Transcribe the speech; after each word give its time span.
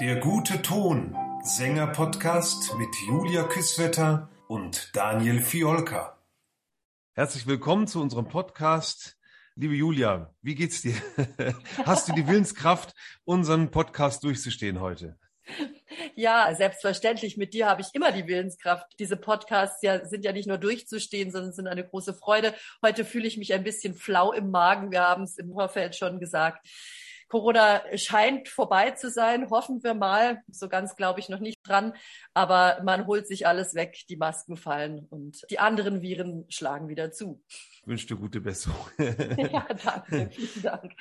Der 0.00 0.16
gute 0.16 0.60
Ton, 0.60 1.16
Sänger-Podcast 1.44 2.76
mit 2.76 2.88
Julia 3.06 3.44
Küsswetter 3.44 4.28
und 4.48 4.90
Daniel 4.92 5.40
Fiolka. 5.40 6.18
Herzlich 7.12 7.46
willkommen 7.46 7.86
zu 7.86 8.02
unserem 8.02 8.26
Podcast. 8.26 9.16
Liebe 9.54 9.74
Julia, 9.74 10.34
wie 10.42 10.56
geht's 10.56 10.82
dir? 10.82 10.96
Hast 11.86 12.08
du 12.08 12.12
die 12.12 12.26
Willenskraft, 12.26 12.92
unseren 13.24 13.70
Podcast 13.70 14.24
durchzustehen 14.24 14.80
heute? 14.80 15.16
Ja, 16.16 16.52
selbstverständlich. 16.56 17.36
Mit 17.36 17.54
dir 17.54 17.68
habe 17.68 17.82
ich 17.82 17.88
immer 17.92 18.10
die 18.10 18.26
Willenskraft. 18.26 18.86
Diese 18.98 19.16
Podcasts 19.16 19.80
ja, 19.82 20.04
sind 20.04 20.24
ja 20.24 20.32
nicht 20.32 20.48
nur 20.48 20.58
durchzustehen, 20.58 21.30
sondern 21.30 21.52
sind 21.52 21.68
eine 21.68 21.86
große 21.86 22.14
Freude. 22.14 22.52
Heute 22.82 23.04
fühle 23.04 23.28
ich 23.28 23.36
mich 23.36 23.54
ein 23.54 23.62
bisschen 23.62 23.94
flau 23.94 24.32
im 24.32 24.50
Magen. 24.50 24.90
Wir 24.90 25.02
haben 25.02 25.22
es 25.22 25.38
im 25.38 25.52
Vorfeld 25.52 25.94
schon 25.94 26.18
gesagt. 26.18 26.66
Corona 27.34 27.82
scheint 27.96 28.48
vorbei 28.48 28.92
zu 28.92 29.10
sein, 29.10 29.50
hoffen 29.50 29.82
wir 29.82 29.94
mal. 29.94 30.40
So 30.52 30.68
ganz 30.68 30.94
glaube 30.94 31.18
ich 31.18 31.28
noch 31.28 31.40
nicht 31.40 31.58
dran, 31.64 31.94
aber 32.32 32.80
man 32.84 33.08
holt 33.08 33.26
sich 33.26 33.48
alles 33.48 33.74
weg, 33.74 34.04
die 34.08 34.16
Masken 34.16 34.56
fallen 34.56 35.08
und 35.10 35.42
die 35.50 35.58
anderen 35.58 36.00
Viren 36.00 36.44
schlagen 36.48 36.86
wieder 36.86 37.10
zu. 37.10 37.42
Ich 37.48 37.82
wünsche 37.88 38.06
dir 38.06 38.16
gute 38.16 38.40
Besserung. 38.40 38.86
ja, 38.98 39.66
danke, 39.84 40.30
vielen 40.30 40.62
Dank. 40.62 40.92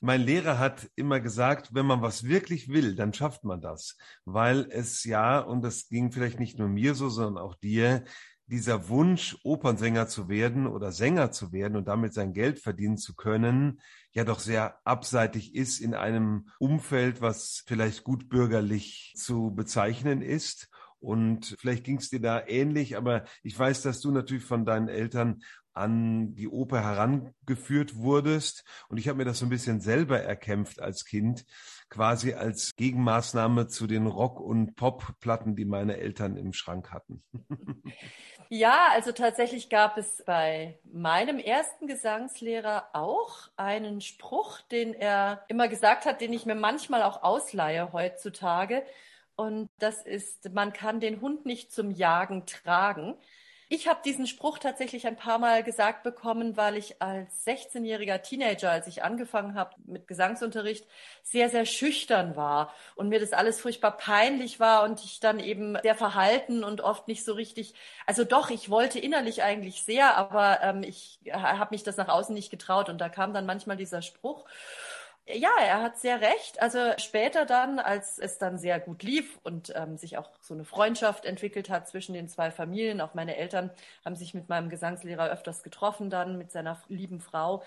Mein 0.00 0.22
Lehrer 0.22 0.58
hat 0.58 0.88
immer 0.96 1.20
gesagt, 1.20 1.74
wenn 1.74 1.84
man 1.84 2.00
was 2.00 2.24
wirklich 2.24 2.68
will, 2.68 2.96
dann 2.96 3.12
schafft 3.12 3.44
man 3.44 3.60
das. 3.60 3.98
Weil 4.24 4.66
es 4.70 5.04
ja, 5.04 5.38
und 5.38 5.62
das 5.62 5.88
ging 5.88 6.12
vielleicht 6.12 6.40
nicht 6.40 6.58
nur 6.58 6.68
mir 6.68 6.94
so, 6.94 7.10
sondern 7.10 7.44
auch 7.44 7.54
dir, 7.56 8.04
dieser 8.46 8.88
Wunsch, 8.88 9.38
Opernsänger 9.44 10.08
zu 10.08 10.28
werden 10.28 10.66
oder 10.66 10.92
Sänger 10.92 11.32
zu 11.32 11.52
werden 11.52 11.76
und 11.76 11.88
damit 11.88 12.12
sein 12.12 12.32
Geld 12.32 12.58
verdienen 12.58 12.98
zu 12.98 13.14
können, 13.14 13.80
ja 14.12 14.24
doch 14.24 14.40
sehr 14.40 14.78
abseitig 14.84 15.54
ist 15.54 15.80
in 15.80 15.94
einem 15.94 16.48
Umfeld, 16.58 17.20
was 17.20 17.62
vielleicht 17.66 18.04
gut 18.04 18.28
bürgerlich 18.28 19.14
zu 19.16 19.54
bezeichnen 19.54 20.22
ist. 20.22 20.68
Und 20.98 21.56
vielleicht 21.58 21.82
ging 21.82 21.96
es 21.96 22.10
dir 22.10 22.20
da 22.20 22.46
ähnlich, 22.46 22.96
aber 22.96 23.24
ich 23.42 23.58
weiß, 23.58 23.82
dass 23.82 24.00
du 24.00 24.12
natürlich 24.12 24.44
von 24.44 24.64
deinen 24.64 24.88
Eltern 24.88 25.42
an 25.74 26.34
die 26.34 26.48
Oper 26.48 26.82
herangeführt 26.82 27.96
wurdest. 27.96 28.64
Und 28.88 28.98
ich 28.98 29.08
habe 29.08 29.18
mir 29.18 29.24
das 29.24 29.38
so 29.38 29.46
ein 29.46 29.50
bisschen 29.50 29.80
selber 29.80 30.20
erkämpft 30.20 30.80
als 30.80 31.04
Kind, 31.04 31.44
quasi 31.88 32.34
als 32.34 32.74
Gegenmaßnahme 32.76 33.68
zu 33.68 33.86
den 33.86 34.06
Rock- 34.06 34.40
und 34.40 34.76
Pop-Platten, 34.76 35.56
die 35.56 35.64
meine 35.64 35.96
Eltern 35.96 36.36
im 36.36 36.52
Schrank 36.52 36.90
hatten. 36.92 37.22
Ja, 38.54 38.88
also 38.90 39.12
tatsächlich 39.12 39.70
gab 39.70 39.96
es 39.96 40.22
bei 40.26 40.78
meinem 40.84 41.38
ersten 41.38 41.86
Gesangslehrer 41.86 42.90
auch 42.92 43.48
einen 43.56 44.02
Spruch, 44.02 44.60
den 44.60 44.92
er 44.92 45.42
immer 45.48 45.68
gesagt 45.68 46.04
hat, 46.04 46.20
den 46.20 46.34
ich 46.34 46.44
mir 46.44 46.54
manchmal 46.54 47.02
auch 47.02 47.22
ausleihe 47.22 47.94
heutzutage. 47.94 48.84
Und 49.36 49.70
das 49.78 50.02
ist, 50.02 50.52
man 50.52 50.74
kann 50.74 51.00
den 51.00 51.22
Hund 51.22 51.46
nicht 51.46 51.72
zum 51.72 51.90
Jagen 51.90 52.44
tragen. 52.44 53.16
Ich 53.74 53.88
habe 53.88 54.00
diesen 54.04 54.26
Spruch 54.26 54.58
tatsächlich 54.58 55.06
ein 55.06 55.16
paar 55.16 55.38
Mal 55.38 55.62
gesagt 55.62 56.02
bekommen, 56.02 56.58
weil 56.58 56.76
ich 56.76 57.00
als 57.00 57.46
16-jähriger 57.46 58.20
Teenager, 58.20 58.70
als 58.70 58.86
ich 58.86 59.02
angefangen 59.02 59.54
habe 59.54 59.74
mit 59.86 60.06
Gesangsunterricht, 60.06 60.86
sehr, 61.22 61.48
sehr 61.48 61.64
schüchtern 61.64 62.36
war 62.36 62.74
und 62.96 63.08
mir 63.08 63.18
das 63.18 63.32
alles 63.32 63.62
furchtbar 63.62 63.96
peinlich 63.96 64.60
war 64.60 64.84
und 64.84 65.02
ich 65.02 65.20
dann 65.20 65.40
eben 65.40 65.78
sehr 65.80 65.94
verhalten 65.94 66.64
und 66.64 66.82
oft 66.82 67.08
nicht 67.08 67.24
so 67.24 67.32
richtig, 67.32 67.72
also 68.04 68.24
doch, 68.24 68.50
ich 68.50 68.68
wollte 68.68 68.98
innerlich 68.98 69.42
eigentlich 69.42 69.84
sehr, 69.84 70.18
aber 70.18 70.60
ähm, 70.62 70.82
ich 70.82 71.20
habe 71.32 71.68
mich 71.70 71.82
das 71.82 71.96
nach 71.96 72.08
außen 72.08 72.34
nicht 72.34 72.50
getraut 72.50 72.90
und 72.90 73.00
da 73.00 73.08
kam 73.08 73.32
dann 73.32 73.46
manchmal 73.46 73.78
dieser 73.78 74.02
Spruch. 74.02 74.44
Ja, 75.26 75.50
er 75.60 75.82
hat 75.82 75.98
sehr 75.98 76.20
recht. 76.20 76.60
Also 76.60 76.78
später 76.98 77.46
dann, 77.46 77.78
als 77.78 78.18
es 78.18 78.38
dann 78.38 78.58
sehr 78.58 78.80
gut 78.80 79.02
lief 79.04 79.38
und 79.44 79.72
ähm, 79.76 79.96
sich 79.96 80.18
auch 80.18 80.30
so 80.40 80.52
eine 80.52 80.64
Freundschaft 80.64 81.24
entwickelt 81.24 81.70
hat 81.70 81.88
zwischen 81.88 82.12
den 82.12 82.28
zwei 82.28 82.50
Familien, 82.50 83.00
auch 83.00 83.14
meine 83.14 83.36
Eltern 83.36 83.70
haben 84.04 84.16
sich 84.16 84.34
mit 84.34 84.48
meinem 84.48 84.68
Gesangslehrer 84.68 85.30
öfters 85.30 85.62
getroffen 85.62 86.10
dann, 86.10 86.38
mit 86.38 86.50
seiner 86.50 86.80
lieben 86.88 87.20
Frau. 87.20 87.62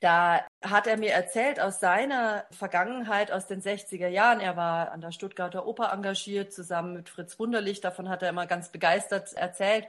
Da 0.00 0.46
hat 0.62 0.86
er 0.86 0.96
mir 0.98 1.12
erzählt 1.12 1.60
aus 1.60 1.80
seiner 1.80 2.46
Vergangenheit 2.50 3.30
aus 3.32 3.46
den 3.46 3.62
60er 3.62 4.08
Jahren. 4.08 4.40
Er 4.40 4.56
war 4.56 4.90
an 4.92 5.00
der 5.00 5.12
Stuttgarter 5.12 5.66
Oper 5.66 5.92
engagiert, 5.92 6.52
zusammen 6.52 6.94
mit 6.94 7.08
Fritz 7.08 7.38
Wunderlich. 7.38 7.80
Davon 7.80 8.08
hat 8.08 8.22
er 8.22 8.30
immer 8.30 8.46
ganz 8.46 8.70
begeistert 8.70 9.32
erzählt. 9.34 9.86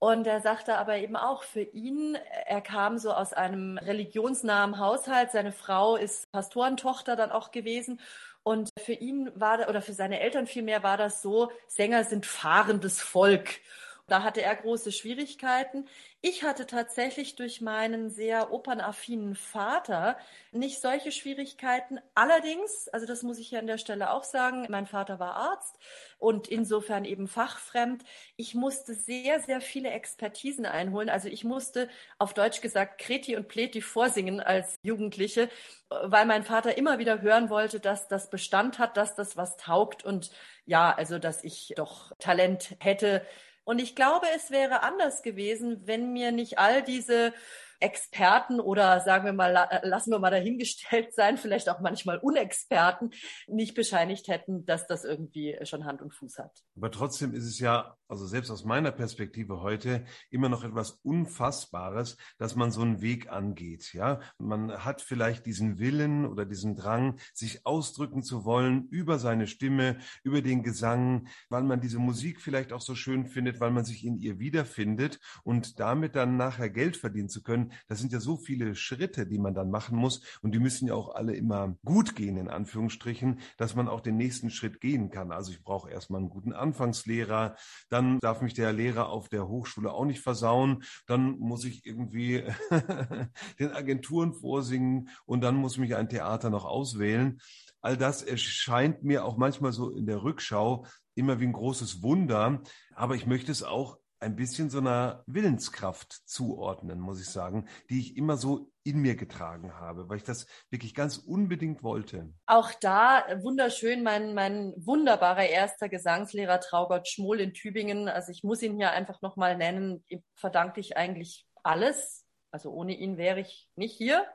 Und 0.00 0.26
er 0.28 0.40
sagte 0.40 0.76
aber 0.78 0.96
eben 0.98 1.16
auch 1.16 1.42
für 1.42 1.62
ihn, 1.62 2.16
er 2.46 2.60
kam 2.60 2.98
so 2.98 3.12
aus 3.12 3.32
einem 3.32 3.78
religionsnahen 3.78 4.78
Haushalt. 4.78 5.32
Seine 5.32 5.52
Frau 5.52 5.96
ist 5.96 6.30
Pastorentochter 6.30 7.16
dann 7.16 7.32
auch 7.32 7.50
gewesen. 7.50 8.00
Und 8.44 8.70
für 8.78 8.92
ihn 8.92 9.30
war, 9.34 9.68
oder 9.68 9.82
für 9.82 9.92
seine 9.92 10.20
Eltern 10.20 10.46
vielmehr 10.46 10.82
war 10.82 10.96
das 10.96 11.20
so, 11.20 11.50
Sänger 11.66 12.04
sind 12.04 12.26
fahrendes 12.26 13.00
Volk. 13.00 13.60
Da 14.08 14.22
hatte 14.22 14.40
er 14.40 14.56
große 14.56 14.90
Schwierigkeiten. 14.90 15.86
Ich 16.22 16.42
hatte 16.42 16.66
tatsächlich 16.66 17.36
durch 17.36 17.60
meinen 17.60 18.08
sehr 18.08 18.50
opernaffinen 18.52 19.34
Vater 19.34 20.16
nicht 20.50 20.80
solche 20.80 21.12
Schwierigkeiten. 21.12 22.00
Allerdings, 22.14 22.88
also 22.88 23.04
das 23.04 23.22
muss 23.22 23.38
ich 23.38 23.50
hier 23.50 23.58
an 23.58 23.66
der 23.66 23.76
Stelle 23.76 24.10
auch 24.10 24.24
sagen, 24.24 24.66
mein 24.70 24.86
Vater 24.86 25.20
war 25.20 25.36
Arzt 25.36 25.78
und 26.18 26.48
insofern 26.48 27.04
eben 27.04 27.28
fachfremd. 27.28 28.02
Ich 28.36 28.54
musste 28.54 28.94
sehr, 28.94 29.40
sehr 29.40 29.60
viele 29.60 29.90
Expertisen 29.90 30.64
einholen. 30.64 31.10
Also 31.10 31.28
ich 31.28 31.44
musste 31.44 31.90
auf 32.18 32.32
Deutsch 32.32 32.62
gesagt 32.62 32.98
Kreti 32.98 33.36
und 33.36 33.46
Pleti 33.46 33.82
vorsingen 33.82 34.40
als 34.40 34.78
Jugendliche, 34.82 35.50
weil 35.90 36.24
mein 36.24 36.44
Vater 36.44 36.78
immer 36.78 36.98
wieder 36.98 37.20
hören 37.20 37.50
wollte, 37.50 37.78
dass 37.78 38.08
das 38.08 38.30
Bestand 38.30 38.78
hat, 38.78 38.96
dass 38.96 39.14
das 39.14 39.36
was 39.36 39.58
taugt 39.58 40.02
und 40.02 40.30
ja, 40.64 40.94
also 40.94 41.18
dass 41.18 41.44
ich 41.44 41.74
doch 41.76 42.12
Talent 42.18 42.74
hätte, 42.80 43.24
und 43.68 43.80
ich 43.80 43.94
glaube, 43.94 44.26
es 44.34 44.50
wäre 44.50 44.82
anders 44.82 45.20
gewesen, 45.20 45.82
wenn 45.84 46.14
mir 46.14 46.32
nicht 46.32 46.58
all 46.58 46.82
diese 46.82 47.34
Experten 47.80 48.60
oder 48.60 49.00
sagen 49.00 49.24
wir 49.24 49.32
mal, 49.32 49.52
lassen 49.82 50.10
wir 50.10 50.18
mal 50.18 50.30
dahingestellt 50.30 51.14
sein, 51.14 51.36
vielleicht 51.36 51.68
auch 51.68 51.80
manchmal 51.80 52.18
Unexperten, 52.18 53.10
nicht 53.46 53.74
bescheinigt 53.74 54.28
hätten, 54.28 54.64
dass 54.64 54.86
das 54.86 55.04
irgendwie 55.04 55.56
schon 55.62 55.84
Hand 55.84 56.02
und 56.02 56.12
Fuß 56.12 56.38
hat. 56.38 56.62
Aber 56.76 56.90
trotzdem 56.90 57.34
ist 57.34 57.44
es 57.44 57.58
ja, 57.58 57.96
also 58.08 58.26
selbst 58.26 58.50
aus 58.50 58.64
meiner 58.64 58.90
Perspektive 58.90 59.60
heute, 59.60 60.04
immer 60.30 60.48
noch 60.48 60.64
etwas 60.64 60.92
Unfassbares, 61.02 62.16
dass 62.38 62.56
man 62.56 62.70
so 62.70 62.82
einen 62.82 63.00
Weg 63.00 63.30
angeht. 63.30 63.92
Ja, 63.92 64.20
man 64.38 64.84
hat 64.84 65.02
vielleicht 65.02 65.46
diesen 65.46 65.78
Willen 65.78 66.26
oder 66.26 66.44
diesen 66.44 66.74
Drang, 66.74 67.18
sich 67.32 67.66
ausdrücken 67.66 68.22
zu 68.22 68.44
wollen 68.44 68.88
über 68.88 69.18
seine 69.18 69.46
Stimme, 69.46 69.98
über 70.22 70.42
den 70.42 70.62
Gesang, 70.62 71.28
weil 71.48 71.62
man 71.62 71.80
diese 71.80 71.98
Musik 71.98 72.40
vielleicht 72.40 72.72
auch 72.72 72.80
so 72.80 72.94
schön 72.94 73.26
findet, 73.26 73.60
weil 73.60 73.70
man 73.70 73.84
sich 73.84 74.04
in 74.04 74.18
ihr 74.18 74.38
wiederfindet 74.38 75.20
und 75.44 75.78
damit 75.78 76.16
dann 76.16 76.36
nachher 76.36 76.70
Geld 76.70 76.96
verdienen 76.96 77.28
zu 77.28 77.42
können 77.42 77.67
das 77.86 77.98
sind 78.00 78.12
ja 78.12 78.20
so 78.20 78.36
viele 78.36 78.74
Schritte, 78.74 79.26
die 79.26 79.38
man 79.38 79.54
dann 79.54 79.70
machen 79.70 79.96
muss. 79.96 80.22
Und 80.42 80.52
die 80.52 80.58
müssen 80.58 80.88
ja 80.88 80.94
auch 80.94 81.14
alle 81.14 81.34
immer 81.34 81.76
gut 81.84 82.16
gehen, 82.16 82.36
in 82.36 82.48
Anführungsstrichen, 82.48 83.40
dass 83.56 83.74
man 83.74 83.88
auch 83.88 84.00
den 84.00 84.16
nächsten 84.16 84.50
Schritt 84.50 84.80
gehen 84.80 85.10
kann. 85.10 85.32
Also 85.32 85.52
ich 85.52 85.62
brauche 85.62 85.90
erstmal 85.90 86.20
einen 86.20 86.30
guten 86.30 86.52
Anfangslehrer, 86.52 87.56
dann 87.88 88.18
darf 88.20 88.42
mich 88.42 88.54
der 88.54 88.72
Lehrer 88.72 89.08
auf 89.08 89.28
der 89.28 89.48
Hochschule 89.48 89.92
auch 89.92 90.04
nicht 90.04 90.20
versauen, 90.20 90.82
dann 91.06 91.38
muss 91.38 91.64
ich 91.64 91.84
irgendwie 91.84 92.44
den 93.58 93.72
Agenturen 93.72 94.34
vorsingen. 94.34 95.08
Und 95.24 95.42
dann 95.42 95.56
muss 95.56 95.78
mich 95.78 95.94
ein 95.96 96.08
Theater 96.08 96.50
noch 96.50 96.64
auswählen. 96.64 97.40
All 97.80 97.96
das 97.96 98.22
erscheint 98.22 99.04
mir 99.04 99.24
auch 99.24 99.36
manchmal 99.36 99.72
so 99.72 99.90
in 99.90 100.06
der 100.06 100.22
Rückschau 100.22 100.84
immer 101.14 101.40
wie 101.40 101.46
ein 101.46 101.52
großes 101.52 102.02
Wunder, 102.02 102.62
aber 102.94 103.14
ich 103.14 103.26
möchte 103.26 103.52
es 103.52 103.62
auch 103.62 103.98
ein 104.20 104.36
bisschen 104.36 104.70
so 104.70 104.78
einer 104.78 105.22
Willenskraft 105.26 106.12
zuordnen, 106.28 107.00
muss 107.00 107.20
ich 107.20 107.28
sagen, 107.28 107.68
die 107.90 108.00
ich 108.00 108.16
immer 108.16 108.36
so 108.36 108.72
in 108.82 109.00
mir 109.00 109.16
getragen 109.16 109.74
habe, 109.74 110.08
weil 110.08 110.16
ich 110.16 110.24
das 110.24 110.46
wirklich 110.70 110.94
ganz 110.94 111.18
unbedingt 111.18 111.82
wollte. 111.82 112.32
Auch 112.46 112.72
da 112.80 113.24
wunderschön, 113.42 114.02
mein, 114.02 114.34
mein 114.34 114.72
wunderbarer 114.76 115.46
erster 115.46 115.88
Gesangslehrer 115.88 116.60
Traugott 116.60 117.08
Schmoll 117.08 117.40
in 117.40 117.54
Tübingen. 117.54 118.08
Also 118.08 118.32
ich 118.32 118.42
muss 118.42 118.62
ihn 118.62 118.76
hier 118.76 118.92
einfach 118.92 119.20
nochmal 119.22 119.56
nennen, 119.56 120.04
verdanke 120.34 120.80
ich 120.80 120.96
eigentlich 120.96 121.46
alles. 121.62 122.24
Also 122.50 122.70
ohne 122.70 122.94
ihn 122.94 123.18
wäre 123.18 123.40
ich 123.40 123.68
nicht 123.76 123.96
hier 123.96 124.26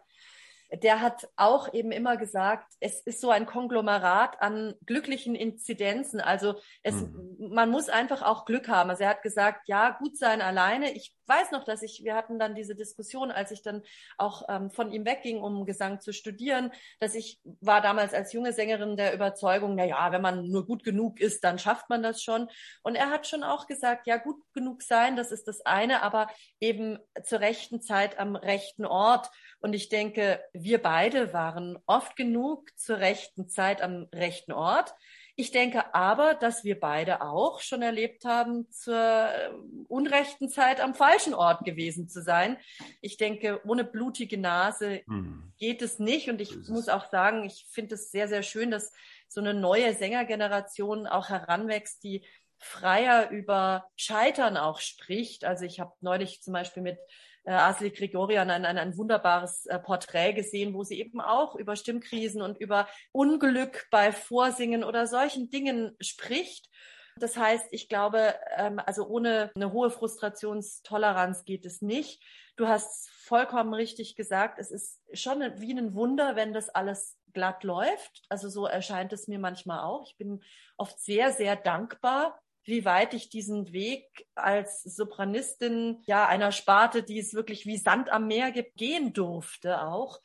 der 0.82 1.02
hat 1.02 1.30
auch 1.36 1.74
eben 1.74 1.92
immer 1.92 2.18
gesagt, 2.18 2.74
es 2.80 3.02
ist 3.02 3.22
so 3.22 3.30
ein 3.30 3.46
Konglomerat 3.46 4.42
an 4.42 4.74
glücklichen 4.86 5.36
Inzidenzen. 5.36 6.20
Also 6.20 6.56
es, 6.82 6.96
mhm. 6.96 7.50
man 7.52 7.70
muss 7.70 7.90
einfach 7.90 8.24
auch 8.24 8.46
Glück 8.46 8.68
haben. 8.68 8.90
Also 8.90 9.04
er 9.04 9.10
hat 9.10 9.22
gesagt, 9.22 9.68
ja, 9.68 9.92
gut 9.92 10.18
sein 10.18 10.42
alleine. 10.42 10.92
Ich 10.94 11.16
weiß 11.28 11.52
noch, 11.52 11.64
dass 11.64 11.84
ich, 11.84 12.04
wir 12.04 12.16
hatten 12.16 12.40
dann 12.40 12.56
diese 12.56 12.76
Diskussion, 12.76 13.32
als 13.32 13.52
ich 13.52 13.62
dann 13.62 13.84
auch 14.18 14.44
ähm, 14.50 14.72
von 14.72 14.92
ihm 14.92 15.06
wegging, 15.06 15.42
um 15.42 15.66
Gesang 15.66 16.02
zu 16.02 16.12
studieren, 16.12 16.72
dass 17.00 17.16
ich 17.16 17.40
war 17.62 17.82
damals 17.82 18.14
als 18.14 18.34
junge 18.34 18.52
Sängerin 18.52 18.98
der 18.98 19.14
Überzeugung, 19.14 19.76
na 19.76 19.86
ja, 19.86 20.12
wenn 20.12 20.22
man 20.22 20.48
nur 20.48 20.66
gut 20.66 20.84
genug 20.84 21.20
ist, 21.20 21.44
dann 21.44 21.60
schafft 21.60 21.90
man 21.90 22.02
das 22.04 22.24
schon. 22.24 22.50
Und 22.82 22.96
er 22.96 23.10
hat 23.10 23.28
schon 23.28 23.44
auch 23.44 23.68
gesagt, 23.68 24.08
ja, 24.08 24.18
gut 24.18 24.38
genug 24.54 24.82
sein, 24.82 25.16
das 25.16 25.32
ist 25.32 25.48
das 25.48 25.62
eine, 25.66 26.02
aber 26.02 26.28
eben 26.60 26.98
zur 27.24 27.40
rechten 27.40 27.82
Zeit 27.82 28.18
am 28.18 28.36
rechten 28.36 28.86
Ort. 28.86 29.30
Und 29.60 29.74
ich 29.74 29.88
denke, 29.88 30.42
wir 30.64 30.82
beide 30.82 31.34
waren 31.34 31.78
oft 31.86 32.16
genug 32.16 32.70
zur 32.78 32.98
rechten 32.98 33.48
Zeit 33.50 33.82
am 33.82 34.08
rechten 34.14 34.52
Ort. 34.52 34.94
Ich 35.36 35.50
denke 35.50 35.96
aber, 35.96 36.36
dass 36.36 36.64
wir 36.64 36.80
beide 36.80 37.22
auch 37.22 37.60
schon 37.60 37.82
erlebt 37.82 38.24
haben, 38.24 38.70
zur 38.72 38.96
äh, 38.96 39.50
unrechten 39.88 40.48
Zeit 40.48 40.80
am 40.80 40.94
falschen 40.94 41.34
Ort 41.34 41.66
gewesen 41.66 42.08
zu 42.08 42.22
sein. 42.22 42.58
Ich 43.02 43.18
denke, 43.18 43.60
ohne 43.66 43.84
blutige 43.84 44.38
Nase 44.38 45.02
hm. 45.08 45.52
geht 45.58 45.82
es 45.82 45.98
nicht. 45.98 46.30
Und 46.30 46.40
ich 46.40 46.56
muss 46.68 46.88
auch 46.88 47.10
sagen, 47.10 47.44
ich 47.44 47.66
finde 47.72 47.96
es 47.96 48.12
sehr, 48.12 48.28
sehr 48.28 48.44
schön, 48.44 48.70
dass 48.70 48.92
so 49.28 49.42
eine 49.42 49.56
neue 49.56 49.96
Sängergeneration 49.96 51.08
auch 51.08 51.30
heranwächst, 51.30 52.04
die 52.04 52.24
freier 52.60 53.30
über 53.32 53.90
Scheitern 53.96 54.56
auch 54.56 54.80
spricht. 54.80 55.46
Also 55.46 55.66
ich 55.66 55.80
habe 55.80 55.94
neulich 56.02 56.44
zum 56.44 56.54
Beispiel 56.54 56.84
mit 56.84 57.00
äh, 57.44 57.52
Asli 57.52 57.92
Grigorian 57.92 58.50
ein, 58.50 58.66
ein, 58.66 58.78
ein 58.78 58.98
wunderbares 58.98 59.66
äh, 59.66 59.80
Porträt 59.80 60.34
gesehen, 60.34 60.74
wo 60.74 60.84
sie 60.84 61.00
eben 61.00 61.22
auch 61.22 61.56
über 61.56 61.76
Stimmkrisen 61.76 62.42
und 62.42 62.58
über 62.58 62.88
Unglück 63.12 63.88
bei 63.92 64.12
Vorsingen 64.12 64.84
oder 64.84 65.08
solchen 65.08 65.50
Dingen 65.50 65.96
spricht. 66.00 66.70
Das 67.18 67.38
heißt, 67.38 67.68
ich 67.72 67.90
glaube, 67.90 68.36
ähm, 68.58 68.80
also 68.84 69.08
ohne 69.08 69.52
eine 69.56 69.72
hohe 69.72 69.92
Frustrationstoleranz 69.92 71.46
geht 71.46 71.66
es 71.66 71.82
nicht. 71.82 72.24
Du 72.56 72.68
hast 72.68 73.10
vollkommen 73.10 73.74
richtig 73.74 74.16
gesagt, 74.16 74.60
es 74.60 74.72
ist 74.72 75.00
schon 75.14 75.42
wie 75.58 75.74
ein 75.74 75.94
Wunder, 75.94 76.36
wenn 76.36 76.54
das 76.54 76.70
alles 76.70 77.18
glatt 77.34 77.64
läuft. 77.64 78.24
Also 78.30 78.50
so 78.50 78.66
erscheint 78.66 79.14
es 79.14 79.28
mir 79.28 79.40
manchmal 79.40 79.80
auch. 79.80 80.08
Ich 80.08 80.18
bin 80.18 80.42
oft 80.78 81.00
sehr, 81.00 81.32
sehr 81.32 81.56
dankbar 81.56 82.40
wie 82.66 82.86
weit 82.86 83.14
ich 83.14 83.30
diesen 83.30 83.74
Weg 83.74 84.28
als 84.36 84.84
Sopranistin 84.84 86.02
ja 86.06 86.28
einer 86.28 86.52
Sparte, 86.52 87.04
die 87.04 87.20
es 87.20 87.34
wirklich 87.34 87.66
wie 87.66 87.78
Sand 87.78 88.10
am 88.10 88.28
Meer 88.28 88.52
gibt, 88.52 88.76
gehen 88.76 89.14
durfte 89.14 89.82
auch. 89.82 90.20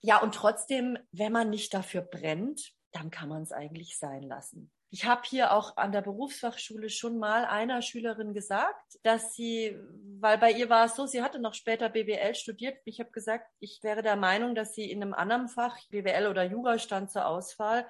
Ja, 0.00 0.20
und 0.20 0.34
trotzdem, 0.34 0.98
wenn 1.12 1.32
man 1.32 1.50
nicht 1.50 1.72
dafür 1.72 2.02
brennt, 2.02 2.72
dann 2.92 3.10
kann 3.10 3.28
man 3.28 3.42
es 3.42 3.52
eigentlich 3.52 3.98
sein 3.98 4.22
lassen. 4.22 4.70
Ich 4.90 5.06
habe 5.06 5.22
hier 5.24 5.52
auch 5.52 5.76
an 5.76 5.90
der 5.90 6.02
Berufsfachschule 6.02 6.88
schon 6.88 7.18
mal 7.18 7.46
einer 7.46 7.82
Schülerin 7.82 8.32
gesagt, 8.32 9.00
dass 9.02 9.34
sie, 9.34 9.76
weil 10.20 10.38
bei 10.38 10.52
ihr 10.52 10.68
war 10.70 10.84
es 10.84 10.94
so, 10.94 11.04
sie 11.04 11.20
hatte 11.20 11.40
noch 11.40 11.54
später 11.54 11.88
BWL 11.88 12.36
studiert. 12.36 12.78
Ich 12.84 13.00
habe 13.00 13.10
gesagt, 13.10 13.50
ich 13.58 13.80
wäre 13.82 14.02
der 14.02 14.14
Meinung, 14.14 14.54
dass 14.54 14.72
sie 14.72 14.88
in 14.88 15.02
einem 15.02 15.12
anderen 15.12 15.48
Fach, 15.48 15.76
BWL 15.90 16.28
oder 16.28 16.44
Jura 16.44 16.78
stand 16.78 17.10
zur 17.10 17.26
Auswahl, 17.26 17.88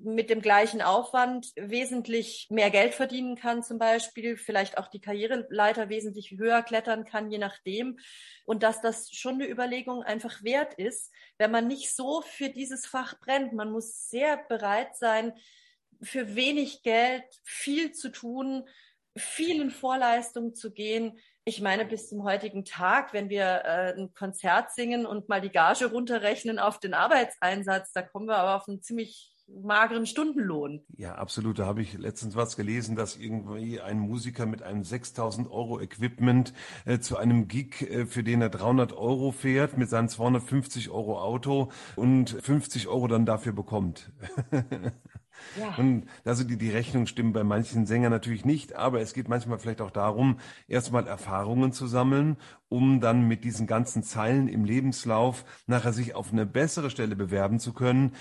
mit 0.00 0.30
dem 0.30 0.40
gleichen 0.40 0.80
Aufwand 0.80 1.52
wesentlich 1.56 2.46
mehr 2.50 2.70
Geld 2.70 2.94
verdienen 2.94 3.36
kann, 3.36 3.62
zum 3.62 3.78
Beispiel, 3.78 4.36
vielleicht 4.36 4.78
auch 4.78 4.88
die 4.88 5.00
Karriereleiter 5.00 5.88
wesentlich 5.88 6.30
höher 6.32 6.62
klettern 6.62 7.04
kann, 7.04 7.30
je 7.30 7.38
nachdem. 7.38 7.98
Und 8.44 8.62
dass 8.62 8.80
das 8.80 9.10
schon 9.10 9.34
eine 9.34 9.48
Überlegung 9.48 10.02
einfach 10.02 10.42
wert 10.42 10.74
ist, 10.74 11.12
wenn 11.38 11.50
man 11.50 11.66
nicht 11.66 11.94
so 11.94 12.22
für 12.22 12.48
dieses 12.48 12.86
Fach 12.86 13.18
brennt. 13.20 13.52
Man 13.52 13.70
muss 13.70 14.08
sehr 14.08 14.38
bereit 14.48 14.96
sein, 14.96 15.34
für 16.00 16.34
wenig 16.34 16.82
Geld 16.82 17.24
viel 17.44 17.92
zu 17.92 18.10
tun, 18.10 18.66
vielen 19.16 19.70
Vorleistungen 19.70 20.54
zu 20.54 20.72
gehen. 20.72 21.18
Ich 21.44 21.60
meine, 21.60 21.84
bis 21.84 22.08
zum 22.08 22.24
heutigen 22.24 22.64
Tag, 22.64 23.12
wenn 23.12 23.28
wir 23.28 23.44
äh, 23.64 23.94
ein 23.94 24.14
Konzert 24.14 24.72
singen 24.72 25.06
und 25.06 25.28
mal 25.28 25.40
die 25.40 25.50
Gage 25.50 25.86
runterrechnen 25.86 26.58
auf 26.58 26.78
den 26.78 26.94
Arbeitseinsatz, 26.94 27.92
da 27.92 28.02
kommen 28.02 28.26
wir 28.26 28.36
aber 28.36 28.56
auf 28.56 28.68
einen 28.68 28.82
ziemlich 28.82 29.32
mageren 29.60 30.06
Stundenlohn. 30.06 30.82
Ja, 30.96 31.14
absolut. 31.14 31.58
Da 31.58 31.66
habe 31.66 31.82
ich 31.82 31.94
letztens 31.94 32.36
was 32.36 32.56
gelesen, 32.56 32.96
dass 32.96 33.16
irgendwie 33.16 33.80
ein 33.80 33.98
Musiker 33.98 34.46
mit 34.46 34.62
einem 34.62 34.84
6000 34.84 35.50
Euro 35.50 35.80
Equipment 35.80 36.52
äh, 36.84 36.98
zu 36.98 37.16
einem 37.16 37.48
Gig, 37.48 37.82
äh, 37.82 38.06
für 38.06 38.22
den 38.22 38.42
er 38.42 38.48
300 38.48 38.92
Euro 38.92 39.32
fährt, 39.32 39.76
mit 39.76 39.88
seinem 39.90 40.08
250 40.08 40.90
Euro 40.90 41.20
Auto 41.20 41.70
und 41.96 42.30
50 42.30 42.88
Euro 42.88 43.08
dann 43.08 43.26
dafür 43.26 43.52
bekommt. 43.52 44.10
Ja. 45.58 45.74
Und 45.76 46.06
also 46.24 46.44
die, 46.44 46.56
die 46.56 46.70
Rechnung 46.70 47.06
stimmt 47.06 47.34
bei 47.34 47.44
manchen 47.44 47.86
Sängern 47.86 48.10
natürlich 48.10 48.44
nicht, 48.44 48.74
aber 48.74 49.00
es 49.00 49.14
geht 49.14 49.28
manchmal 49.28 49.58
vielleicht 49.58 49.80
auch 49.80 49.90
darum, 49.90 50.38
erstmal 50.68 51.06
Erfahrungen 51.06 51.72
zu 51.72 51.86
sammeln, 51.86 52.36
um 52.68 53.00
dann 53.00 53.28
mit 53.28 53.44
diesen 53.44 53.66
ganzen 53.66 54.02
Zeilen 54.02 54.48
im 54.48 54.64
Lebenslauf 54.64 55.44
nachher 55.66 55.92
sich 55.92 56.14
auf 56.14 56.32
eine 56.32 56.46
bessere 56.46 56.90
Stelle 56.90 57.16
bewerben 57.16 57.58
zu 57.58 57.72
können, 57.72 58.12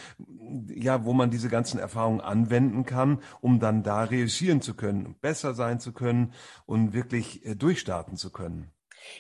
ja, 0.68 1.06
wo 1.06 1.14
man 1.14 1.32
diese 1.32 1.50
ganzen 1.50 1.80
Erfahrungen 1.80 2.22
anwenden 2.22 2.86
kann, 2.86 3.22
um 3.40 3.60
dann 3.60 3.84
da 3.84 4.04
reüssieren 4.04 4.62
zu 4.62 4.74
können, 4.74 5.16
besser 5.22 5.54
sein 5.54 5.80
zu 5.80 5.94
können 5.94 6.34
und 6.66 6.94
wirklich 6.94 7.46
äh, 7.46 7.56
durchstarten 7.56 8.18
zu 8.18 8.32
können. 8.32 8.72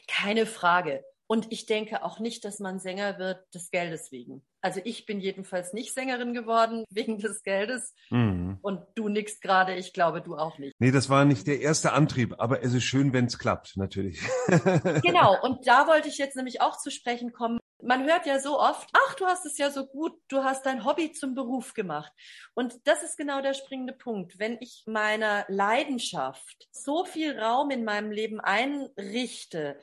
Keine 0.08 0.46
Frage. 0.46 1.04
Und 1.32 1.48
ich 1.50 1.66
denke 1.66 2.04
auch 2.04 2.20
nicht, 2.20 2.44
dass 2.44 2.60
man 2.60 2.82
Sänger 2.82 3.18
wird 3.18 3.56
des 3.56 3.72
Geldes 3.72 4.12
wegen. 4.12 4.44
Also 4.60 4.82
ich 4.84 5.06
bin 5.06 5.22
jedenfalls 5.22 5.72
nicht 5.72 5.94
Sängerin 5.94 6.34
geworden 6.34 6.84
wegen 6.92 7.20
des 7.20 7.44
Geldes. 7.44 7.96
Mhm. 8.10 8.60
Und 8.62 8.82
du 8.96 9.08
nix 9.08 9.40
gerade, 9.40 9.76
ich 9.76 9.94
glaube, 9.94 10.22
du 10.22 10.36
auch 10.36 10.58
nicht. 10.58 10.74
Nee, 10.80 10.92
das 10.92 11.10
war 11.10 11.24
nicht 11.24 11.48
der 11.48 11.62
erste 11.62 11.94
Antrieb, 11.94 12.36
aber 12.38 12.62
es 12.64 12.74
ist 12.74 12.84
schön, 12.84 13.14
wenn 13.14 13.28
es 13.28 13.40
klappt, 13.40 13.78
natürlich. 13.78 14.20
genau, 15.04 15.42
und 15.42 15.66
da 15.66 15.88
wollte 15.88 16.10
ich 16.10 16.18
jetzt 16.18 16.36
nämlich 16.36 16.60
auch 16.60 16.78
zu 16.78 16.92
sprechen 16.92 17.32
kommen. 17.32 17.60
Man 17.82 18.04
hört 18.04 18.26
ja 18.26 18.38
so 18.38 18.60
oft, 18.60 18.90
ach, 18.92 19.14
du 19.16 19.26
hast 19.26 19.46
es 19.46 19.58
ja 19.58 19.72
so 19.72 19.88
gut, 19.88 20.12
du 20.28 20.44
hast 20.44 20.66
dein 20.66 20.84
Hobby 20.84 21.14
zum 21.14 21.34
Beruf 21.34 21.74
gemacht. 21.74 22.12
Und 22.56 22.76
das 22.84 23.04
ist 23.04 23.18
genau 23.18 23.42
der 23.42 23.54
springende 23.54 23.94
Punkt. 23.94 24.38
Wenn 24.38 24.58
ich 24.60 24.84
meiner 24.86 25.46
Leidenschaft 25.48 26.68
so 26.74 27.06
viel 27.06 27.40
Raum 27.40 27.72
in 27.72 27.86
meinem 27.86 28.12
Leben 28.12 28.42
einrichte, 28.42 29.80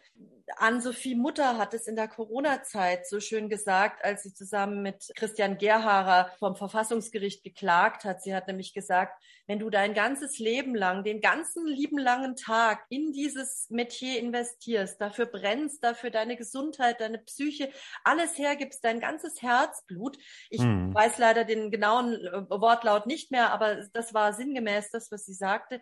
Ann-Sophie 0.56 1.14
Mutter 1.14 1.58
hat 1.58 1.74
es 1.74 1.86
in 1.86 1.96
der 1.96 2.08
Corona-Zeit 2.08 3.06
so 3.06 3.20
schön 3.20 3.48
gesagt, 3.48 4.04
als 4.04 4.22
sie 4.22 4.32
zusammen 4.32 4.82
mit 4.82 5.10
Christian 5.16 5.58
Gerharer 5.58 6.30
vom 6.38 6.56
Verfassungsgericht 6.56 7.44
geklagt 7.44 8.04
hat. 8.04 8.22
Sie 8.22 8.34
hat 8.34 8.46
nämlich 8.46 8.72
gesagt, 8.74 9.22
wenn 9.46 9.58
du 9.58 9.70
dein 9.70 9.94
ganzes 9.94 10.38
Leben 10.38 10.74
lang, 10.74 11.04
den 11.04 11.20
ganzen 11.20 11.66
lieben 11.66 11.98
langen 11.98 12.36
Tag 12.36 12.84
in 12.90 13.12
dieses 13.12 13.66
Metier 13.70 14.20
investierst, 14.20 15.00
dafür 15.00 15.26
brennst, 15.26 15.82
dafür 15.82 16.10
deine 16.10 16.36
Gesundheit, 16.36 17.00
deine 17.00 17.18
Psyche, 17.18 17.70
alles 18.04 18.36
hergibst, 18.36 18.84
dein 18.84 19.00
ganzes 19.00 19.40
Herzblut. 19.40 20.18
Ich 20.50 20.60
hm. 20.60 20.94
weiß 20.94 21.18
leider 21.18 21.44
den 21.44 21.70
genauen 21.70 22.14
äh, 22.14 22.50
Wortlaut 22.50 23.06
nicht 23.06 23.30
mehr, 23.30 23.52
aber 23.52 23.86
das 23.92 24.14
war 24.14 24.32
sinngemäß 24.32 24.90
das, 24.90 25.10
was 25.10 25.24
sie 25.24 25.34
sagte 25.34 25.80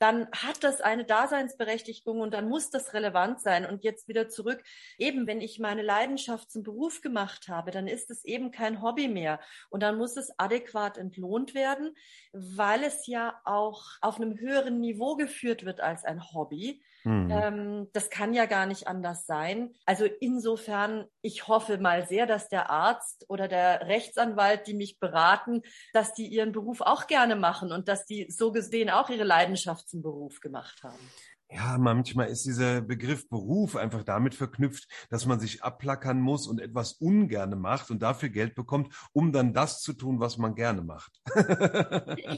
dann 0.00 0.28
hat 0.32 0.64
das 0.64 0.80
eine 0.80 1.04
Daseinsberechtigung 1.04 2.20
und 2.20 2.32
dann 2.32 2.48
muss 2.48 2.70
das 2.70 2.94
relevant 2.94 3.40
sein. 3.40 3.66
Und 3.66 3.84
jetzt 3.84 4.08
wieder 4.08 4.30
zurück, 4.30 4.62
eben 4.96 5.26
wenn 5.26 5.42
ich 5.42 5.58
meine 5.58 5.82
Leidenschaft 5.82 6.50
zum 6.50 6.62
Beruf 6.62 7.02
gemacht 7.02 7.48
habe, 7.48 7.70
dann 7.70 7.86
ist 7.86 8.10
es 8.10 8.24
eben 8.24 8.50
kein 8.50 8.80
Hobby 8.80 9.08
mehr. 9.08 9.40
Und 9.68 9.82
dann 9.82 9.98
muss 9.98 10.16
es 10.16 10.32
adäquat 10.38 10.96
entlohnt 10.96 11.54
werden, 11.54 11.94
weil 12.32 12.82
es 12.82 13.06
ja 13.06 13.38
auch 13.44 13.82
auf 14.00 14.16
einem 14.16 14.38
höheren 14.38 14.80
Niveau 14.80 15.16
geführt 15.16 15.66
wird 15.66 15.82
als 15.82 16.04
ein 16.04 16.32
Hobby. 16.32 16.82
Mhm. 17.04 17.30
Ähm, 17.30 17.88
das 17.92 18.10
kann 18.10 18.34
ja 18.34 18.46
gar 18.46 18.66
nicht 18.66 18.86
anders 18.86 19.26
sein. 19.26 19.72
Also 19.86 20.04
insofern, 20.04 21.06
ich 21.22 21.48
hoffe 21.48 21.78
mal 21.78 22.06
sehr, 22.06 22.26
dass 22.26 22.48
der 22.48 22.70
Arzt 22.70 23.24
oder 23.28 23.48
der 23.48 23.86
Rechtsanwalt, 23.86 24.66
die 24.66 24.74
mich 24.74 24.98
beraten, 24.98 25.62
dass 25.92 26.12
die 26.12 26.26
ihren 26.26 26.52
Beruf 26.52 26.80
auch 26.80 27.06
gerne 27.06 27.36
machen 27.36 27.72
und 27.72 27.88
dass 27.88 28.04
die 28.04 28.30
so 28.30 28.52
gesehen 28.52 28.90
auch 28.90 29.08
ihre 29.10 29.24
Leidenschaft 29.24 29.88
zum 29.88 30.02
Beruf 30.02 30.40
gemacht 30.40 30.82
haben. 30.82 31.10
Ja, 31.52 31.78
manchmal 31.78 32.28
ist 32.28 32.44
dieser 32.46 32.80
Begriff 32.80 33.28
Beruf 33.28 33.74
einfach 33.74 34.04
damit 34.04 34.36
verknüpft, 34.36 34.86
dass 35.10 35.26
man 35.26 35.40
sich 35.40 35.64
abplackern 35.64 36.20
muss 36.20 36.46
und 36.46 36.60
etwas 36.60 36.92
ungerne 36.92 37.56
macht 37.56 37.90
und 37.90 38.00
dafür 38.02 38.28
Geld 38.28 38.54
bekommt, 38.54 38.94
um 39.12 39.32
dann 39.32 39.52
das 39.52 39.80
zu 39.82 39.92
tun, 39.92 40.20
was 40.20 40.38
man 40.38 40.54
gerne 40.54 40.82
macht. 40.82 41.20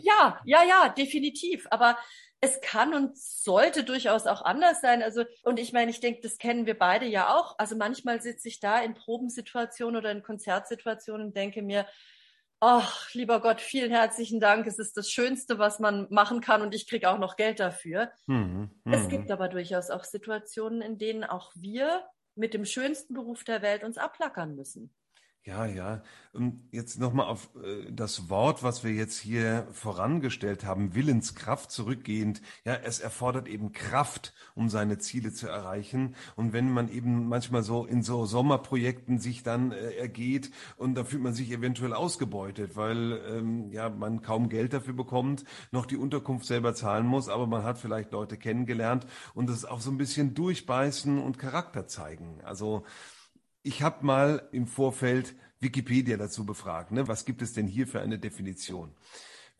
ja, 0.02 0.40
ja, 0.44 0.62
ja, 0.64 0.88
definitiv. 0.96 1.66
Aber 1.70 1.98
es 2.40 2.60
kann 2.62 2.94
und 2.94 3.16
sollte 3.18 3.84
durchaus 3.84 4.26
auch 4.26 4.42
anders 4.42 4.80
sein. 4.80 5.02
Also, 5.02 5.24
und 5.44 5.60
ich 5.60 5.74
meine, 5.74 5.90
ich 5.90 6.00
denke, 6.00 6.22
das 6.22 6.38
kennen 6.38 6.64
wir 6.64 6.78
beide 6.78 7.06
ja 7.06 7.36
auch. 7.36 7.56
Also 7.58 7.76
manchmal 7.76 8.22
sitze 8.22 8.48
ich 8.48 8.60
da 8.60 8.80
in 8.80 8.94
Probensituationen 8.94 9.96
oder 9.96 10.10
in 10.10 10.22
Konzertsituationen 10.22 11.28
und 11.28 11.36
denke 11.36 11.62
mir, 11.62 11.86
ach, 12.62 13.12
lieber 13.12 13.40
Gott, 13.40 13.60
vielen 13.60 13.90
herzlichen 13.90 14.38
Dank. 14.38 14.68
Es 14.68 14.78
ist 14.78 14.96
das 14.96 15.10
Schönste, 15.10 15.58
was 15.58 15.80
man 15.80 16.06
machen 16.10 16.40
kann 16.40 16.62
und 16.62 16.74
ich 16.74 16.86
kriege 16.86 17.10
auch 17.10 17.18
noch 17.18 17.36
Geld 17.36 17.58
dafür. 17.58 18.12
Mhm, 18.26 18.70
es 18.84 19.04
mhm. 19.04 19.08
gibt 19.08 19.30
aber 19.32 19.48
durchaus 19.48 19.90
auch 19.90 20.04
Situationen, 20.04 20.80
in 20.80 20.96
denen 20.96 21.24
auch 21.24 21.52
wir 21.56 22.04
mit 22.36 22.54
dem 22.54 22.64
schönsten 22.64 23.14
Beruf 23.14 23.42
der 23.42 23.62
Welt 23.62 23.82
uns 23.82 23.98
ablackern 23.98 24.54
müssen. 24.54 24.94
Ja, 25.44 25.66
ja. 25.66 26.02
Und 26.32 26.62
jetzt 26.70 27.00
nochmal 27.00 27.26
auf 27.26 27.50
äh, 27.56 27.90
das 27.90 28.30
Wort, 28.30 28.62
was 28.62 28.84
wir 28.84 28.92
jetzt 28.92 29.18
hier 29.18 29.66
vorangestellt 29.72 30.64
haben, 30.64 30.94
Willenskraft 30.94 31.72
zurückgehend. 31.72 32.40
Ja, 32.64 32.74
es 32.74 33.00
erfordert 33.00 33.48
eben 33.48 33.72
Kraft, 33.72 34.32
um 34.54 34.68
seine 34.68 34.98
Ziele 34.98 35.32
zu 35.32 35.48
erreichen. 35.48 36.14
Und 36.36 36.52
wenn 36.52 36.70
man 36.70 36.88
eben 36.88 37.28
manchmal 37.28 37.64
so 37.64 37.84
in 37.84 38.04
so 38.04 38.24
Sommerprojekten 38.24 39.18
sich 39.18 39.42
dann 39.42 39.72
äh, 39.72 39.90
ergeht 39.96 40.52
und 40.76 40.94
da 40.94 41.02
fühlt 41.02 41.22
man 41.22 41.34
sich 41.34 41.50
eventuell 41.50 41.92
ausgebeutet, 41.92 42.76
weil 42.76 43.20
ähm, 43.28 43.72
ja 43.72 43.88
man 43.90 44.22
kaum 44.22 44.48
Geld 44.48 44.72
dafür 44.72 44.94
bekommt, 44.94 45.44
noch 45.72 45.86
die 45.86 45.96
Unterkunft 45.96 46.46
selber 46.46 46.72
zahlen 46.74 47.06
muss, 47.06 47.28
aber 47.28 47.48
man 47.48 47.64
hat 47.64 47.78
vielleicht 47.78 48.12
Leute 48.12 48.36
kennengelernt 48.36 49.06
und 49.34 49.48
das 49.48 49.64
auch 49.64 49.80
so 49.80 49.90
ein 49.90 49.98
bisschen 49.98 50.34
durchbeißen 50.34 51.18
und 51.18 51.38
Charakter 51.38 51.88
zeigen. 51.88 52.40
Also 52.44 52.84
Ich 53.64 53.82
habe 53.82 54.04
mal 54.04 54.48
im 54.50 54.66
Vorfeld 54.66 55.36
Wikipedia 55.60 56.16
dazu 56.16 56.44
befragt. 56.44 56.90
Ne? 56.90 57.06
Was 57.06 57.24
gibt 57.24 57.42
es 57.42 57.52
denn 57.52 57.68
hier 57.68 57.86
für 57.86 58.00
eine 58.00 58.18
Definition? 58.18 58.92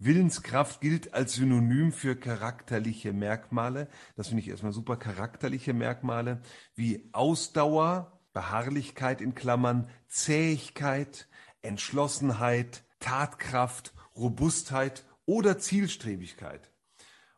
Willenskraft 0.00 0.80
gilt 0.80 1.14
als 1.14 1.34
Synonym 1.34 1.92
für 1.92 2.16
charakterliche 2.16 3.12
Merkmale. 3.12 3.88
Das 4.16 4.26
finde 4.26 4.42
ich 4.42 4.48
erstmal 4.48 4.72
super. 4.72 4.96
Charakterliche 4.96 5.72
Merkmale 5.72 6.42
wie 6.74 7.08
Ausdauer, 7.12 8.18
Beharrlichkeit 8.32 9.20
in 9.20 9.36
Klammern, 9.36 9.88
Zähigkeit, 10.08 11.28
Entschlossenheit, 11.60 12.82
Tatkraft, 12.98 13.94
Robustheit 14.16 15.04
oder 15.26 15.60
Zielstrebigkeit. 15.60 16.71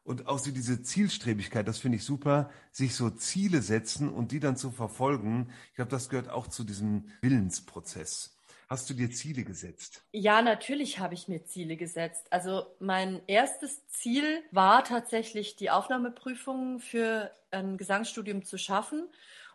Und 0.05 0.27
auch 0.27 0.39
so 0.39 0.51
diese 0.51 0.83
Zielstrebigkeit, 0.83 1.67
das 1.67 1.79
finde 1.79 1.97
ich 1.97 2.05
super, 2.05 2.51
sich 2.71 2.95
so 2.95 3.09
Ziele 3.09 3.63
setzen 3.63 4.11
und 4.11 4.33
die 4.33 4.41
dann 4.41 4.57
zu 4.57 4.71
verfolgen. 4.71 5.51
Ich 5.71 5.77
glaube, 5.77 5.91
das 5.91 6.11
gehört 6.11 6.29
auch 6.29 6.47
zu 6.47 6.63
diesem 6.63 7.09
Willensprozess. 7.23 8.35
Hast 8.69 8.89
du 8.89 8.95
dir 8.95 9.11
Ziele 9.11 9.45
gesetzt? 9.45 10.03
Ja, 10.13 10.43
natürlich 10.43 10.99
habe 10.99 11.15
ich 11.15 11.29
mir 11.29 11.45
Ziele 11.45 11.77
gesetzt. 11.77 12.27
Also 12.31 12.67
mein 12.81 13.23
erstes 13.27 13.87
Ziel 13.89 14.43
war 14.51 14.85
tatsächlich 14.85 15.57
die 15.57 15.71
Aufnahmeprüfung 15.71 16.81
für 16.81 17.31
ein 17.51 17.77
Gesangsstudium 17.77 18.45
zu 18.45 18.59
schaffen. 18.59 19.09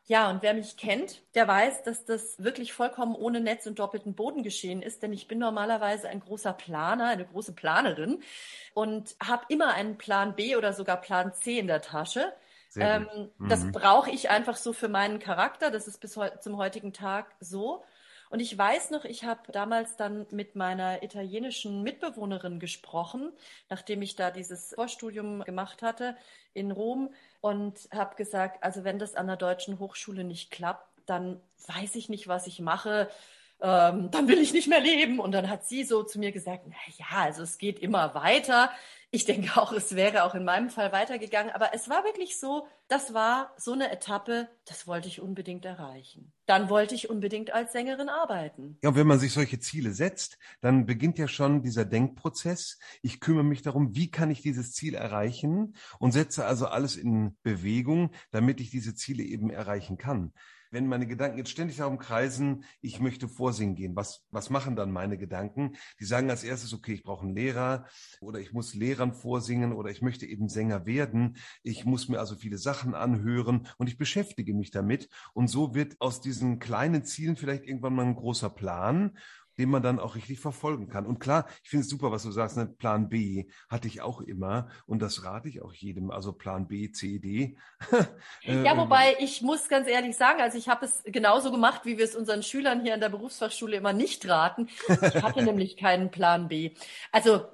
Ja, 0.06 0.30
und 0.30 0.42
wer 0.42 0.54
mich 0.54 0.76
kennt, 0.78 1.22
der 1.36 1.48
weiß, 1.48 1.84
dass 1.84 2.06
das 2.06 2.44
wirklich 2.44 2.74
vollkommen 2.74 3.16
ohne 3.16 3.40
Netz 3.40 3.68
und 3.68 3.78
doppelten 3.78 4.16
Boden 4.16 4.42
geschehen 4.42 4.82
ist, 4.82 5.04
denn 5.04 5.14
ich 5.14 5.28
bin 5.28 5.38
normalerweise 5.38 6.10
ein 6.10 6.20
großer 6.20 6.54
Planer, 6.54 7.08
eine 7.08 7.26
große 7.26 7.54
Planerin 7.54 8.24
und 8.74 9.16
habe 9.24 9.46
immer 9.50 9.74
einen 9.74 9.98
Plan 9.98 10.36
B 10.36 10.56
oder 10.56 10.74
sogar 10.74 10.98
Plan 10.98 11.34
C 11.34 11.60
in 11.60 11.68
der 11.68 11.82
Tasche. 11.82 12.34
Ähm, 12.76 13.08
mhm. 13.38 13.50
Das 13.50 13.72
brauche 13.72 14.12
ich 14.12 14.30
einfach 14.30 14.56
so 14.56 14.74
für 14.74 14.90
meinen 14.90 15.20
Charakter. 15.20 15.72
Das 15.72 15.88
ist 15.88 16.00
bis 16.00 16.18
zum 16.42 16.58
heutigen 16.58 16.94
Tag 16.94 17.28
so. 17.40 17.84
Und 18.30 18.40
ich 18.40 18.56
weiß 18.56 18.92
noch, 18.92 19.06
ich 19.06 19.24
habe 19.24 19.52
damals 19.52 19.96
dann 19.96 20.28
mit 20.32 20.56
meiner 20.56 21.02
italienischen 21.02 21.82
Mitbewohnerin 21.82 22.60
gesprochen, 22.60 23.32
nachdem 23.70 24.04
ich 24.04 24.16
da 24.16 24.30
dieses 24.30 24.74
Vorstudium 24.76 25.44
gemacht 25.44 25.82
hatte 25.82 26.16
in 26.54 26.72
Rom 26.72 27.12
und 27.42 27.90
habe 27.92 28.16
gesagt, 28.16 28.64
also 28.64 28.84
wenn 28.84 29.00
das 29.00 29.16
an 29.16 29.28
der 29.28 29.36
deutschen 29.36 29.80
Hochschule 29.80 30.24
nicht 30.24 30.52
klappt, 30.52 30.88
dann 31.08 31.42
weiß 31.68 31.96
ich 31.96 32.08
nicht, 32.08 32.28
was 32.28 32.46
ich 32.46 32.60
mache. 32.60 33.10
Ähm, 33.62 34.10
dann 34.12 34.28
will 34.28 34.38
ich 34.38 34.54
nicht 34.54 34.68
mehr 34.68 34.80
leben. 34.80 35.20
Und 35.20 35.32
dann 35.32 35.50
hat 35.50 35.66
sie 35.66 35.84
so 35.84 36.04
zu 36.04 36.20
mir 36.20 36.32
gesagt, 36.32 36.66
na 36.68 36.76
ja, 36.98 37.24
also 37.26 37.42
es 37.42 37.58
geht 37.58 37.80
immer 37.80 38.14
weiter. 38.14 38.72
Ich 39.12 39.26
denke 39.26 39.60
auch, 39.60 39.72
es 39.72 39.96
wäre 39.96 40.24
auch 40.24 40.36
in 40.36 40.44
meinem 40.46 40.70
Fall 40.70 40.92
weitergegangen. 40.92 41.52
Aber 41.52 41.74
es 41.74 41.90
war 41.90 42.04
wirklich 42.04 42.40
so, 42.40 42.68
das 42.88 43.14
war 43.14 43.54
so 43.58 43.74
eine 43.74 43.92
Etappe, 43.92 44.48
das 44.66 44.86
wollte 44.86 45.08
ich 45.08 45.20
unbedingt 45.20 45.66
erreichen. 45.66 46.32
Dann 46.46 46.70
wollte 46.70 46.94
ich 46.94 47.10
unbedingt 47.10 47.52
als 47.52 47.72
Sängerin 47.72 48.08
arbeiten. 48.08 48.78
Ja, 48.84 48.90
und 48.90 48.96
wenn 48.96 49.08
man 49.08 49.18
sich 49.18 49.34
solche 49.34 49.60
Ziele 49.60 49.94
setzt, 49.94 50.38
dann 50.62 50.86
beginnt 50.86 51.18
ja 51.18 51.28
schon 51.28 51.64
dieser 51.64 51.86
Denkprozess. 51.86 52.78
Ich 53.02 53.20
kümmere 53.20 53.44
mich 53.44 53.64
darum, 53.64 53.96
wie 53.96 54.12
kann 54.12 54.30
ich 54.30 54.44
dieses 54.44 54.74
Ziel 54.74 54.94
erreichen 54.94 55.76
und 55.98 56.12
setze 56.12 56.46
also 56.46 56.68
alles 56.68 56.96
in 56.96 57.36
Bewegung, 57.42 58.12
damit 58.30 58.62
ich 58.62 58.70
diese 58.70 58.94
Ziele 58.94 59.24
eben 59.24 59.50
erreichen 59.50 59.98
kann 59.98 60.34
wenn 60.72 60.88
meine 60.88 61.08
Gedanken 61.08 61.38
jetzt 61.38 61.50
ständig 61.50 61.78
darum 61.78 61.98
kreisen, 61.98 62.64
ich 62.82 63.00
möchte 63.00 63.28
vorsingen 63.28 63.76
gehen, 63.76 63.96
was, 63.96 64.26
was 64.32 64.50
machen 64.50 64.76
dann 64.76 64.92
meine 64.92 65.18
Gedanken? 65.18 65.76
Die 66.00 66.06
sagen 66.06 66.30
als 66.30 66.44
erstes, 66.44 66.74
okay, 66.74 66.94
ich 66.94 67.04
brauche 67.04 67.26
einen 67.26 67.36
Lehrer 67.36 67.88
oder 68.22 68.40
ich 68.40 68.54
muss 68.54 68.74
Lehrern 68.74 69.14
vorsingen 69.14 69.74
oder 69.74 69.90
ich 69.90 70.02
möchte 70.02 70.26
eben 70.26 70.50
Sänger 70.50 70.86
werden. 70.86 71.38
Ich 71.64 71.86
muss 71.86 72.10
mir 72.10 72.20
also 72.20 72.36
viele 72.36 72.58
Sachen 72.58 72.94
anhören 72.94 73.68
und 73.78 73.88
ich 73.88 73.98
beschäftige 73.98 74.54
mich 74.54 74.72
damit. 74.72 75.10
Und 75.34 75.48
so 75.48 75.74
wird 75.74 75.96
aus 76.00 76.22
diesen 76.22 76.60
kleinen 76.60 77.04
Zielen 77.04 77.36
vielleicht 77.36 77.66
irgendwann 77.66 77.96
mal 77.96 78.06
ein 78.06 78.16
großer 78.16 78.50
Plan 78.50 79.18
den 79.60 79.70
man 79.70 79.84
dann 79.84 80.00
auch 80.00 80.16
richtig 80.16 80.40
verfolgen 80.40 80.88
kann. 80.88 81.06
Und 81.06 81.20
klar, 81.20 81.46
ich 81.64 81.70
finde 81.70 81.84
es 81.84 81.90
super, 81.90 82.12
was 82.12 82.24
du 82.24 82.32
sagst, 82.32 82.56
ne? 82.56 82.66
Plan 82.66 83.10
B 83.10 83.46
hatte 83.70 83.88
ich 83.88 84.02
auch 84.02 84.22
immer 84.22 84.70
und 84.86 85.02
das 85.02 85.26
rate 85.26 85.50
ich 85.50 85.62
auch 85.62 85.74
jedem, 85.74 86.12
also 86.12 86.32
Plan 86.32 86.68
B, 86.68 86.92
C, 86.92 87.20
D. 87.20 87.58
Äh, 88.44 88.64
ja, 88.64 88.78
wobei 88.78 89.18
ich 89.20 89.42
muss 89.42 89.68
ganz 89.68 89.88
ehrlich 89.88 90.16
sagen, 90.16 90.40
also 90.42 90.58
ich 90.58 90.70
habe 90.70 90.86
es 90.86 91.04
genauso 91.04 91.52
gemacht, 91.52 91.82
wie 91.84 91.98
wir 91.98 92.06
es 92.06 92.16
unseren 92.16 92.42
Schülern 92.42 92.82
hier 92.82 92.94
in 92.94 93.02
der 93.02 93.10
Berufsfachschule 93.10 93.76
immer 93.76 93.92
nicht 93.92 94.28
raten. 94.30 94.70
Ich 94.88 95.22
hatte 95.22 95.44
nämlich 95.44 95.76
keinen 95.76 96.10
Plan 96.10 96.48
B. 96.48 96.72
Also 97.12 97.46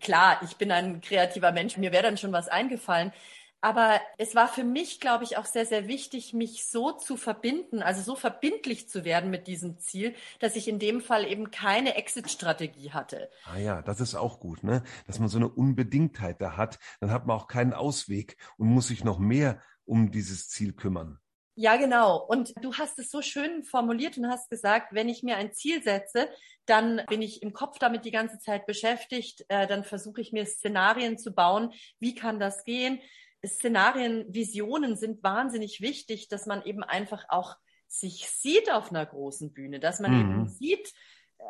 klar, 0.00 0.40
ich 0.42 0.56
bin 0.56 0.72
ein 0.72 1.00
kreativer 1.00 1.52
Mensch, 1.52 1.76
mir 1.76 1.92
wäre 1.92 2.02
dann 2.02 2.18
schon 2.18 2.32
was 2.32 2.48
eingefallen. 2.48 3.12
Aber 3.60 4.00
es 4.18 4.34
war 4.34 4.46
für 4.46 4.62
mich, 4.62 5.00
glaube 5.00 5.24
ich, 5.24 5.36
auch 5.36 5.44
sehr, 5.44 5.66
sehr 5.66 5.88
wichtig, 5.88 6.32
mich 6.32 6.66
so 6.66 6.92
zu 6.92 7.16
verbinden, 7.16 7.82
also 7.82 8.02
so 8.02 8.14
verbindlich 8.14 8.88
zu 8.88 9.04
werden 9.04 9.30
mit 9.30 9.48
diesem 9.48 9.78
Ziel, 9.78 10.14
dass 10.38 10.54
ich 10.54 10.68
in 10.68 10.78
dem 10.78 11.00
Fall 11.00 11.26
eben 11.26 11.50
keine 11.50 11.96
Exit-Strategie 11.96 12.92
hatte. 12.92 13.30
Ah 13.44 13.58
ja, 13.58 13.82
das 13.82 14.00
ist 14.00 14.14
auch 14.14 14.38
gut, 14.38 14.62
ne? 14.62 14.84
Dass 15.06 15.18
man 15.18 15.28
so 15.28 15.38
eine 15.38 15.48
Unbedingtheit 15.48 16.40
da 16.40 16.56
hat, 16.56 16.78
dann 17.00 17.10
hat 17.10 17.26
man 17.26 17.36
auch 17.36 17.48
keinen 17.48 17.72
Ausweg 17.72 18.36
und 18.58 18.68
muss 18.68 18.88
sich 18.88 19.02
noch 19.02 19.18
mehr 19.18 19.60
um 19.84 20.12
dieses 20.12 20.48
Ziel 20.48 20.72
kümmern. 20.72 21.18
Ja, 21.60 21.76
genau. 21.76 22.24
Und 22.24 22.54
du 22.62 22.74
hast 22.74 23.00
es 23.00 23.10
so 23.10 23.20
schön 23.20 23.64
formuliert 23.64 24.16
und 24.16 24.28
hast 24.28 24.48
gesagt, 24.48 24.92
wenn 24.92 25.08
ich 25.08 25.24
mir 25.24 25.36
ein 25.36 25.52
Ziel 25.52 25.82
setze, 25.82 26.28
dann 26.66 27.02
bin 27.08 27.20
ich 27.20 27.42
im 27.42 27.52
Kopf 27.52 27.80
damit 27.80 28.04
die 28.04 28.12
ganze 28.12 28.38
Zeit 28.38 28.64
beschäftigt. 28.66 29.44
Äh, 29.48 29.66
dann 29.66 29.82
versuche 29.82 30.20
ich 30.20 30.30
mir 30.30 30.46
Szenarien 30.46 31.18
zu 31.18 31.32
bauen. 31.32 31.72
Wie 31.98 32.14
kann 32.14 32.38
das 32.38 32.62
gehen? 32.62 33.00
Szenarien, 33.46 34.26
Visionen 34.28 34.96
sind 34.96 35.22
wahnsinnig 35.22 35.80
wichtig, 35.80 36.28
dass 36.28 36.46
man 36.46 36.64
eben 36.64 36.82
einfach 36.82 37.26
auch 37.28 37.56
sich 37.86 38.28
sieht 38.28 38.70
auf 38.70 38.90
einer 38.90 39.06
großen 39.06 39.52
Bühne, 39.52 39.80
dass 39.80 40.00
man 40.00 40.12
mhm. 40.12 40.20
eben 40.20 40.48
sieht, 40.48 40.92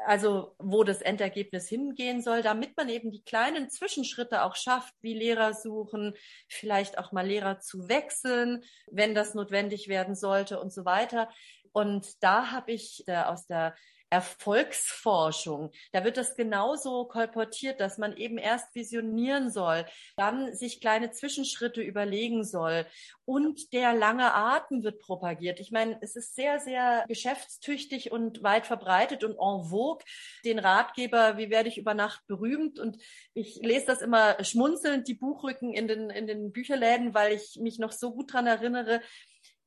also 0.06 0.54
wo 0.58 0.84
das 0.84 1.00
Endergebnis 1.00 1.68
hingehen 1.68 2.22
soll, 2.22 2.42
damit 2.42 2.76
man 2.76 2.88
eben 2.88 3.10
die 3.10 3.22
kleinen 3.22 3.70
Zwischenschritte 3.70 4.42
auch 4.42 4.54
schafft, 4.54 4.94
wie 5.00 5.14
Lehrer 5.14 5.54
suchen, 5.54 6.14
vielleicht 6.48 6.98
auch 6.98 7.12
mal 7.12 7.26
Lehrer 7.26 7.60
zu 7.60 7.88
wechseln, 7.88 8.62
wenn 8.90 9.14
das 9.14 9.34
notwendig 9.34 9.88
werden 9.88 10.14
sollte 10.14 10.60
und 10.60 10.72
so 10.72 10.84
weiter. 10.84 11.28
Und 11.72 12.22
da 12.22 12.50
habe 12.50 12.72
ich 12.72 13.04
äh, 13.06 13.16
aus 13.16 13.46
der 13.46 13.74
Erfolgsforschung. 14.10 15.70
Da 15.92 16.04
wird 16.04 16.16
das 16.16 16.34
genauso 16.34 17.04
kolportiert, 17.06 17.80
dass 17.80 17.98
man 17.98 18.16
eben 18.16 18.38
erst 18.38 18.74
visionieren 18.74 19.50
soll, 19.50 19.84
dann 20.16 20.54
sich 20.54 20.80
kleine 20.80 21.10
Zwischenschritte 21.10 21.82
überlegen 21.82 22.44
soll 22.44 22.86
und 23.28 23.74
der 23.74 23.92
lange 23.92 24.32
Atem 24.32 24.82
wird 24.82 25.00
propagiert. 25.00 25.60
Ich 25.60 25.70
meine, 25.70 25.98
es 26.00 26.16
ist 26.16 26.34
sehr, 26.34 26.60
sehr 26.60 27.04
geschäftstüchtig 27.06 28.10
und 28.10 28.42
weit 28.42 28.66
verbreitet 28.66 29.22
und 29.22 29.32
en 29.32 29.68
vogue. 29.68 30.02
Den 30.46 30.58
Ratgeber, 30.58 31.36
wie 31.36 31.50
werde 31.50 31.68
ich 31.68 31.76
über 31.76 31.92
Nacht 31.92 32.26
berühmt? 32.26 32.78
Und 32.78 32.96
ich 33.34 33.60
lese 33.62 33.84
das 33.84 34.00
immer 34.00 34.42
schmunzelnd, 34.42 35.06
die 35.08 35.14
Buchrücken 35.14 35.74
in 35.74 35.88
den, 35.88 36.08
in 36.08 36.26
den 36.26 36.52
Bücherläden, 36.52 37.12
weil 37.12 37.34
ich 37.34 37.58
mich 37.60 37.78
noch 37.78 37.92
so 37.92 38.14
gut 38.14 38.32
dran 38.32 38.46
erinnere, 38.46 39.02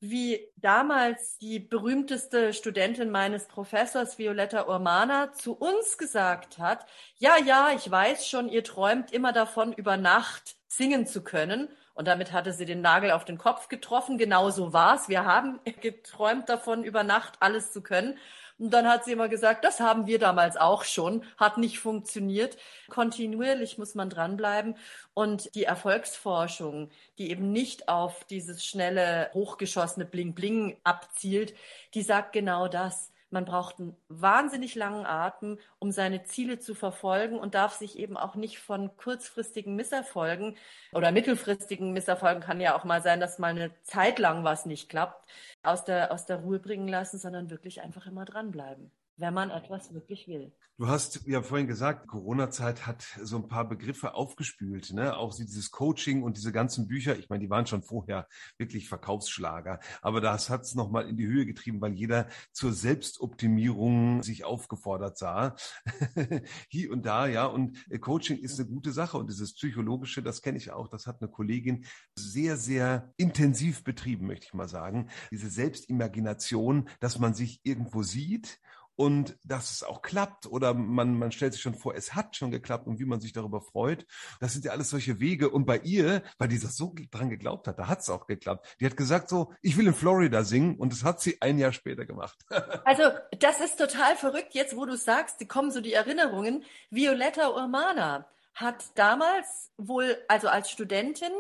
wie 0.02 0.50
damals 0.56 1.38
die 1.38 1.60
berühmteste 1.60 2.54
Studentin 2.54 3.12
meines 3.12 3.46
Professors, 3.46 4.18
Violetta 4.18 4.68
Urmana, 4.68 5.32
zu 5.32 5.54
uns 5.54 6.00
gesagt 6.00 6.58
hat, 6.58 6.88
ja, 7.18 7.38
ja, 7.38 7.70
ich 7.76 7.90
weiß 7.90 8.28
schon, 8.28 8.50
ihr 8.50 8.64
träumt 8.64 9.14
immer 9.14 9.32
davon, 9.32 9.74
über 9.74 9.98
Nacht 9.98 10.56
singen 10.68 11.06
zu 11.06 11.24
können. 11.24 11.70
Und 11.94 12.08
damit 12.08 12.32
hatte 12.32 12.52
sie 12.52 12.66
den 12.66 12.82
Nagel 12.82 13.12
auf 13.12 13.26
den 13.26 13.38
Kopf 13.38 13.68
getroffen. 13.68 14.18
Genau 14.18 14.50
so 14.50 14.74
war's. 14.74 15.08
Wir 15.08 15.26
haben 15.26 15.60
geträumt 15.82 16.50
davon, 16.50 16.84
über 16.84 17.04
Nacht 17.04 17.36
alles 17.40 17.72
zu 17.72 17.84
können. 17.84 18.18
Und 18.62 18.70
dann 18.70 18.88
hat 18.88 19.06
sie 19.06 19.14
immer 19.14 19.28
gesagt, 19.28 19.66
das 19.66 19.80
haben 19.80 20.06
wir 20.06 20.20
damals 20.20 20.56
auch 20.56 20.84
schon, 20.84 21.24
hat 21.38 21.58
nicht 21.58 21.80
funktioniert. 21.80 22.58
Kontinuierlich 22.90 23.80
muss 23.80 23.96
man 23.96 24.08
dranbleiben. 24.08 24.76
Und 25.16 25.56
die 25.56 25.64
Erfolgsforschung, 25.64 26.92
die 27.18 27.32
eben 27.32 27.52
nicht 27.52 27.90
auf 27.90 28.24
dieses 28.26 28.64
schnelle, 28.64 29.32
hochgeschossene 29.34 30.06
Bling-Bling 30.06 30.78
abzielt, 30.84 31.56
die 31.96 32.04
sagt 32.04 32.34
genau 32.34 32.68
das. 32.68 33.12
Man 33.32 33.46
braucht 33.46 33.80
einen 33.80 33.96
wahnsinnig 34.10 34.76
langen 34.76 35.06
Atem, 35.06 35.58
um 35.80 35.92
seine 35.92 36.24
Ziele 36.24 36.60
zu 36.60 36.76
verfolgen 36.76 37.40
und 37.40 37.56
darf 37.56 37.74
sich 37.74 37.98
eben 37.98 38.18
auch 38.18 38.36
nicht 38.36 38.60
von 38.60 38.96
kurzfristigen 38.98 39.76
Misserfolgen 39.76 40.58
oder 40.92 41.12
mittelfristigen 41.12 41.94
Misserfolgen 41.94 42.42
kann 42.44 42.60
ja 42.62 42.76
auch 42.78 42.84
mal 42.84 43.02
sein, 43.02 43.20
dass 43.22 43.40
mal 43.40 43.52
eine 43.52 43.72
Zeit 43.84 44.20
lang 44.20 44.44
was 44.44 44.66
nicht 44.66 44.90
klappt, 44.90 45.26
aus 45.64 45.86
der, 45.86 46.12
aus 46.12 46.26
der 46.26 46.38
Ruhe 46.38 46.60
bringen 46.60 46.88
lassen, 46.90 47.18
sondern 47.20 47.50
wirklich 47.50 47.82
einfach 47.82 48.06
immer 48.06 48.26
dranbleiben. 48.26 48.92
Wenn 49.22 49.34
man 49.34 49.52
etwas 49.52 49.94
wirklich 49.94 50.28
will. 50.28 50.52
Du 50.78 50.88
hast 50.88 51.28
ja 51.28 51.44
vorhin 51.44 51.68
gesagt, 51.68 52.08
Corona-Zeit 52.08 52.88
hat 52.88 53.04
so 53.22 53.38
ein 53.38 53.48
paar 53.48 53.70
Begriffe 53.70 54.16
aufgespült, 54.16 54.94
ne? 54.94 55.16
Auch 55.16 55.36
dieses 55.36 55.70
Coaching 55.70 56.24
und 56.24 56.38
diese 56.38 56.52
ganzen 56.52 56.88
Bücher. 56.88 57.16
Ich 57.20 57.30
meine, 57.30 57.44
die 57.44 57.52
waren 57.52 57.68
schon 57.68 57.84
vorher 57.84 58.28
wirklich 58.58 58.90
Verkaufsschlager, 58.90 59.80
aber 60.02 60.22
das 60.22 60.50
hat 60.50 60.64
es 60.64 60.74
nochmal 60.74 61.08
in 61.08 61.18
die 61.18 61.28
Höhe 61.28 61.46
getrieben, 61.46 61.82
weil 61.82 61.94
jeder 61.94 62.28
zur 62.52 62.74
Selbstoptimierung 62.74 64.24
sich 64.24 64.44
aufgefordert 64.44 65.20
sah. 65.20 65.56
Hier 66.70 66.92
und 66.92 67.06
da, 67.06 67.28
ja. 67.28 67.46
Und 67.46 67.78
äh, 67.92 68.00
Coaching 68.00 68.40
ist 68.40 68.60
eine 68.60 68.68
gute 68.68 68.92
Sache 68.92 69.20
und 69.20 69.30
dieses 69.30 69.54
Psychologische, 69.54 70.24
das 70.24 70.42
kenne 70.42 70.58
ich 70.58 70.72
auch. 70.72 70.88
Das 70.88 71.06
hat 71.06 71.22
eine 71.22 71.30
Kollegin 71.30 71.86
sehr, 72.16 72.58
sehr 72.58 73.14
intensiv 73.18 73.84
betrieben, 73.84 74.26
möchte 74.26 74.48
ich 74.48 74.56
mal 74.56 74.68
sagen. 74.68 75.10
Diese 75.30 75.52
Selbstimagination, 75.52 76.90
dass 77.00 77.20
man 77.20 77.36
sich 77.36 77.60
irgendwo 77.64 78.02
sieht 78.02 78.60
und 78.96 79.38
dass 79.44 79.72
es 79.72 79.84
auch 79.84 80.02
klappt 80.02 80.46
oder 80.46 80.74
man, 80.74 81.18
man 81.18 81.32
stellt 81.32 81.54
sich 81.54 81.62
schon 81.62 81.76
vor, 81.76 81.96
es 81.96 82.14
hat 82.14 82.36
schon 82.36 82.52
geklappt 82.52 82.88
und 82.88 83.00
wie 83.00 83.06
man 83.06 83.22
sich 83.22 83.34
darüber 83.34 83.62
freut. 83.62 84.06
Das 84.40 84.54
sind 84.54 84.66
ja 84.66 84.72
alles 84.72 84.90
solche 84.90 85.20
Wege. 85.20 85.50
Und 85.50 85.66
bei 85.66 85.80
ihr, 85.80 86.24
weil 86.38 86.48
die 86.48 86.60
das 86.60 86.76
so 86.76 86.94
dran 87.12 87.30
geglaubt 87.30 87.68
hat, 87.68 87.80
da 87.80 87.88
hat 87.88 88.00
es 88.00 88.10
auch 88.10 88.28
geklappt. 88.28 88.76
Die 88.80 88.86
hat 88.86 88.98
gesagt 88.98 89.30
so, 89.30 89.54
ich 89.62 89.78
will 89.78 89.88
in 89.88 89.94
Florida 89.94 90.44
singen 90.44 90.76
und 90.76 90.92
das 90.92 91.04
hat 91.04 91.22
sie 91.22 91.42
ein 91.42 91.58
Jahr 91.58 91.74
später 91.74 92.06
gemacht. 92.06 92.38
also 92.86 93.04
das 93.40 93.60
ist 93.60 93.78
total 93.78 94.16
verrückt 94.16 94.54
jetzt, 94.54 94.76
wo 94.76 94.86
du 94.86 94.96
sagst, 94.96 95.40
die 95.40 95.48
kommen 95.48 95.72
so 95.72 95.82
die 95.82 95.94
Erinnerungen. 95.94 96.64
Violetta 96.90 97.50
Urmana 97.50 98.28
hat 98.54 98.84
damals 98.96 99.72
wohl, 99.78 100.18
also 100.28 100.48
als 100.48 100.70
Studentin, 100.70 101.32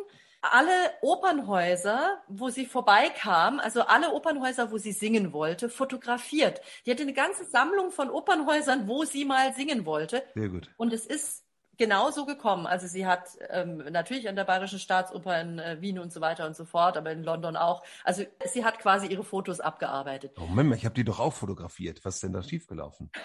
alle 0.41 0.91
Opernhäuser, 1.01 2.21
wo 2.27 2.49
sie 2.49 2.65
vorbeikam, 2.65 3.59
also 3.59 3.83
alle 3.83 4.11
Opernhäuser, 4.11 4.71
wo 4.71 4.77
sie 4.77 4.91
singen 4.91 5.33
wollte, 5.33 5.69
fotografiert. 5.69 6.61
Die 6.85 6.91
hatte 6.91 7.03
eine 7.03 7.13
ganze 7.13 7.45
Sammlung 7.45 7.91
von 7.91 8.09
Opernhäusern, 8.09 8.87
wo 8.87 9.05
sie 9.05 9.25
mal 9.25 9.53
singen 9.53 9.85
wollte. 9.85 10.23
Sehr 10.33 10.49
gut. 10.49 10.69
Und 10.77 10.93
es 10.93 11.05
ist 11.05 11.45
genau 11.77 12.11
so 12.11 12.25
gekommen. 12.25 12.65
Also 12.65 12.87
sie 12.87 13.05
hat 13.05 13.29
ähm, 13.49 13.77
natürlich 13.91 14.27
an 14.29 14.35
der 14.35 14.45
Bayerischen 14.45 14.79
Staatsoper 14.79 15.39
in 15.41 15.59
äh, 15.59 15.77
Wien 15.79 15.99
und 15.99 16.11
so 16.11 16.21
weiter 16.21 16.47
und 16.47 16.55
so 16.55 16.65
fort, 16.65 16.97
aber 16.97 17.11
in 17.11 17.23
London 17.23 17.55
auch. 17.55 17.83
Also 18.03 18.23
sie 18.45 18.65
hat 18.65 18.79
quasi 18.79 19.07
ihre 19.07 19.23
Fotos 19.23 19.59
abgearbeitet. 19.59 20.33
Oh 20.37 20.45
Moment, 20.47 20.75
ich 20.75 20.85
habe 20.85 20.95
die 20.95 21.03
doch 21.03 21.19
auch 21.19 21.33
fotografiert. 21.33 22.03
Was 22.03 22.15
ist 22.15 22.23
denn 22.23 22.33
da 22.33 22.41
schiefgelaufen? 22.41 23.11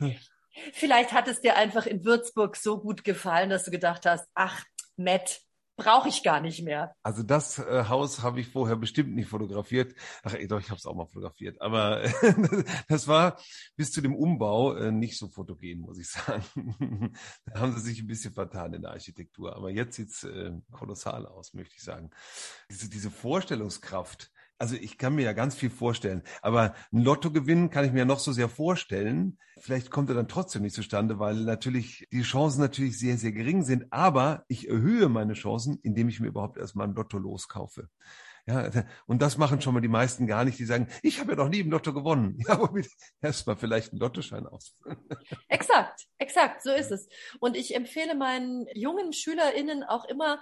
Vielleicht 0.72 1.12
hat 1.12 1.28
es 1.28 1.40
dir 1.40 1.56
einfach 1.56 1.86
in 1.86 2.04
Würzburg 2.04 2.56
so 2.56 2.80
gut 2.80 3.04
gefallen, 3.04 3.50
dass 3.50 3.64
du 3.64 3.70
gedacht 3.70 4.06
hast, 4.06 4.26
ach, 4.34 4.64
Matt, 4.96 5.40
brauche 5.78 6.08
ich 6.08 6.22
gar 6.22 6.40
nicht 6.40 6.62
mehr. 6.62 6.94
Also 7.02 7.22
das 7.22 7.58
äh, 7.58 7.84
Haus 7.88 8.22
habe 8.22 8.40
ich 8.40 8.48
vorher 8.48 8.76
bestimmt 8.76 9.14
nicht 9.14 9.28
fotografiert. 9.28 9.94
Ach 10.24 10.34
ey, 10.34 10.46
doch, 10.46 10.60
ich 10.60 10.70
habe 10.70 10.78
es 10.78 10.84
auch 10.84 10.94
mal 10.94 11.06
fotografiert. 11.06 11.62
Aber 11.62 12.02
das 12.88 13.06
war 13.06 13.40
bis 13.76 13.92
zu 13.92 14.02
dem 14.02 14.14
Umbau 14.14 14.74
äh, 14.74 14.90
nicht 14.90 15.16
so 15.16 15.28
fotogen, 15.28 15.80
muss 15.80 15.98
ich 15.98 16.08
sagen. 16.08 17.14
da 17.46 17.60
haben 17.60 17.72
sie 17.72 17.80
sich 17.80 18.00
ein 18.00 18.08
bisschen 18.08 18.34
vertan 18.34 18.74
in 18.74 18.82
der 18.82 18.90
Architektur. 18.90 19.56
Aber 19.56 19.70
jetzt 19.70 19.96
sieht's 19.96 20.24
äh, 20.24 20.50
kolossal 20.72 21.26
aus, 21.26 21.54
möchte 21.54 21.76
ich 21.76 21.82
sagen. 21.82 22.10
Diese, 22.70 22.90
diese 22.90 23.10
Vorstellungskraft, 23.10 24.32
also 24.58 24.74
ich 24.74 24.98
kann 24.98 25.14
mir 25.14 25.22
ja 25.22 25.32
ganz 25.32 25.54
viel 25.54 25.70
vorstellen, 25.70 26.22
aber 26.42 26.74
ein 26.92 27.02
Lottogewinn 27.02 27.70
kann 27.70 27.84
ich 27.84 27.92
mir 27.92 28.00
ja 28.00 28.04
noch 28.04 28.18
so 28.18 28.32
sehr 28.32 28.48
vorstellen. 28.48 29.38
Vielleicht 29.60 29.90
kommt 29.90 30.08
er 30.08 30.14
dann 30.14 30.28
trotzdem 30.28 30.62
nicht 30.62 30.74
zustande, 30.74 31.18
weil 31.18 31.36
natürlich 31.36 32.06
die 32.12 32.22
Chancen 32.22 32.60
natürlich 32.60 32.98
sehr, 32.98 33.18
sehr 33.18 33.32
gering 33.32 33.62
sind. 33.62 33.92
Aber 33.92 34.44
ich 34.48 34.68
erhöhe 34.68 35.08
meine 35.08 35.34
Chancen, 35.34 35.78
indem 35.82 36.08
ich 36.08 36.20
mir 36.20 36.28
überhaupt 36.28 36.58
erstmal 36.58 36.88
ein 36.88 36.94
Lotto 36.94 37.18
loskaufe. 37.18 37.88
Ja, 38.48 38.70
und 39.06 39.20
das 39.20 39.36
machen 39.36 39.60
schon 39.60 39.74
mal 39.74 39.80
die 39.80 39.88
meisten 39.88 40.26
gar 40.26 40.44
nicht. 40.44 40.58
Die 40.58 40.64
sagen, 40.64 40.88
ich 41.02 41.20
habe 41.20 41.32
ja 41.32 41.36
noch 41.36 41.50
nie 41.50 41.60
im 41.60 41.70
Lotto 41.70 41.92
gewonnen. 41.92 42.38
Ja, 42.48 42.54
aber 42.54 42.80
erstmal 43.20 43.56
vielleicht 43.56 43.92
einen 43.92 44.00
Lottoschein 44.00 44.46
aus. 44.46 44.74
Exakt, 45.48 46.06
exakt, 46.16 46.62
so 46.62 46.72
ist 46.72 46.90
es. 46.90 47.08
Und 47.40 47.56
ich 47.56 47.74
empfehle 47.74 48.14
meinen 48.14 48.66
jungen 48.74 49.12
SchülerInnen 49.12 49.84
auch 49.84 50.06
immer, 50.06 50.40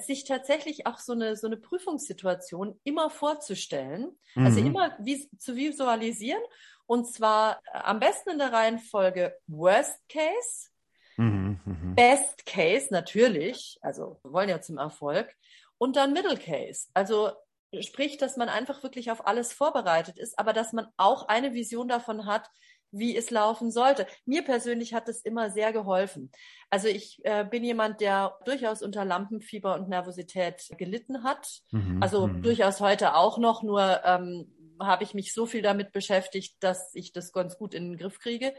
sich 0.00 0.24
tatsächlich 0.24 0.86
auch 0.86 0.98
so 0.98 1.12
eine, 1.12 1.36
so 1.36 1.46
eine 1.46 1.56
Prüfungssituation 1.56 2.78
immer 2.84 3.10
vorzustellen, 3.10 4.16
also 4.34 4.40
mhm. 4.40 4.46
also 4.46 4.60
immer 4.60 4.96
wie, 5.00 5.28
zu 5.38 5.56
visualisieren. 5.56 6.42
Und 6.86 7.06
zwar 7.12 7.60
äh, 7.72 7.78
am 7.78 8.00
besten 8.00 8.30
in 8.30 8.38
der 8.38 8.52
Reihenfolge 8.52 9.36
Worst 9.46 10.00
Case, 10.08 10.70
mhm, 11.16 11.60
mhm, 11.64 11.94
Best 11.94 12.46
Case 12.46 12.88
natürlich, 12.90 13.78
also 13.80 14.18
wir 14.22 14.32
wollen 14.32 14.48
ja 14.48 14.60
zum 14.60 14.78
Erfolg 14.78 15.34
und 15.78 15.96
dann 15.96 16.12
Middle 16.12 16.38
Case, 16.38 16.88
also 16.94 17.32
sprich, 17.80 18.16
dass 18.16 18.36
man 18.36 18.48
einfach 18.48 18.82
wirklich 18.82 19.10
auf 19.10 19.26
alles 19.26 19.52
vorbereitet 19.52 20.18
ist, 20.18 20.38
aber 20.38 20.52
dass 20.52 20.72
man 20.72 20.86
auch 20.96 21.28
eine 21.28 21.54
Vision 21.54 21.88
davon 21.88 22.26
hat, 22.26 22.48
wie 22.90 23.16
es 23.16 23.30
laufen 23.30 23.70
sollte. 23.70 24.06
Mir 24.24 24.42
persönlich 24.42 24.94
hat 24.94 25.08
es 25.08 25.22
immer 25.22 25.50
sehr 25.50 25.72
geholfen. 25.72 26.30
Also 26.70 26.88
ich 26.88 27.20
äh, 27.24 27.44
bin 27.44 27.64
jemand, 27.64 28.00
der 28.00 28.36
durchaus 28.44 28.82
unter 28.82 29.04
Lampenfieber 29.04 29.74
und 29.74 29.88
Nervosität 29.88 30.68
gelitten 30.78 31.22
hat. 31.22 31.60
Mhm, 31.70 32.02
also 32.02 32.26
mhm. 32.26 32.42
durchaus 32.42 32.80
heute 32.80 33.14
auch 33.14 33.38
noch, 33.38 33.62
nur 33.62 34.00
ähm, 34.04 34.52
habe 34.80 35.04
ich 35.04 35.14
mich 35.14 35.32
so 35.32 35.46
viel 35.46 35.62
damit 35.62 35.92
beschäftigt, 35.92 36.56
dass 36.60 36.94
ich 36.94 37.12
das 37.12 37.32
ganz 37.32 37.56
gut 37.58 37.74
in 37.74 37.90
den 37.90 37.96
Griff 37.98 38.18
kriege. 38.18 38.54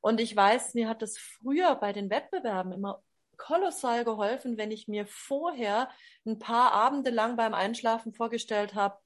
Und 0.00 0.20
ich 0.20 0.34
weiß, 0.34 0.74
mir 0.74 0.88
hat 0.88 1.02
das 1.02 1.18
früher 1.18 1.74
bei 1.74 1.92
den 1.92 2.10
Wettbewerben 2.10 2.72
immer 2.72 3.02
kolossal 3.36 4.04
geholfen, 4.04 4.58
wenn 4.58 4.70
ich 4.70 4.88
mir 4.88 5.06
vorher 5.06 5.88
ein 6.26 6.38
paar 6.38 6.72
Abende 6.72 7.10
lang 7.10 7.36
beim 7.36 7.54
Einschlafen 7.54 8.12
vorgestellt 8.12 8.74
habe, 8.74 8.98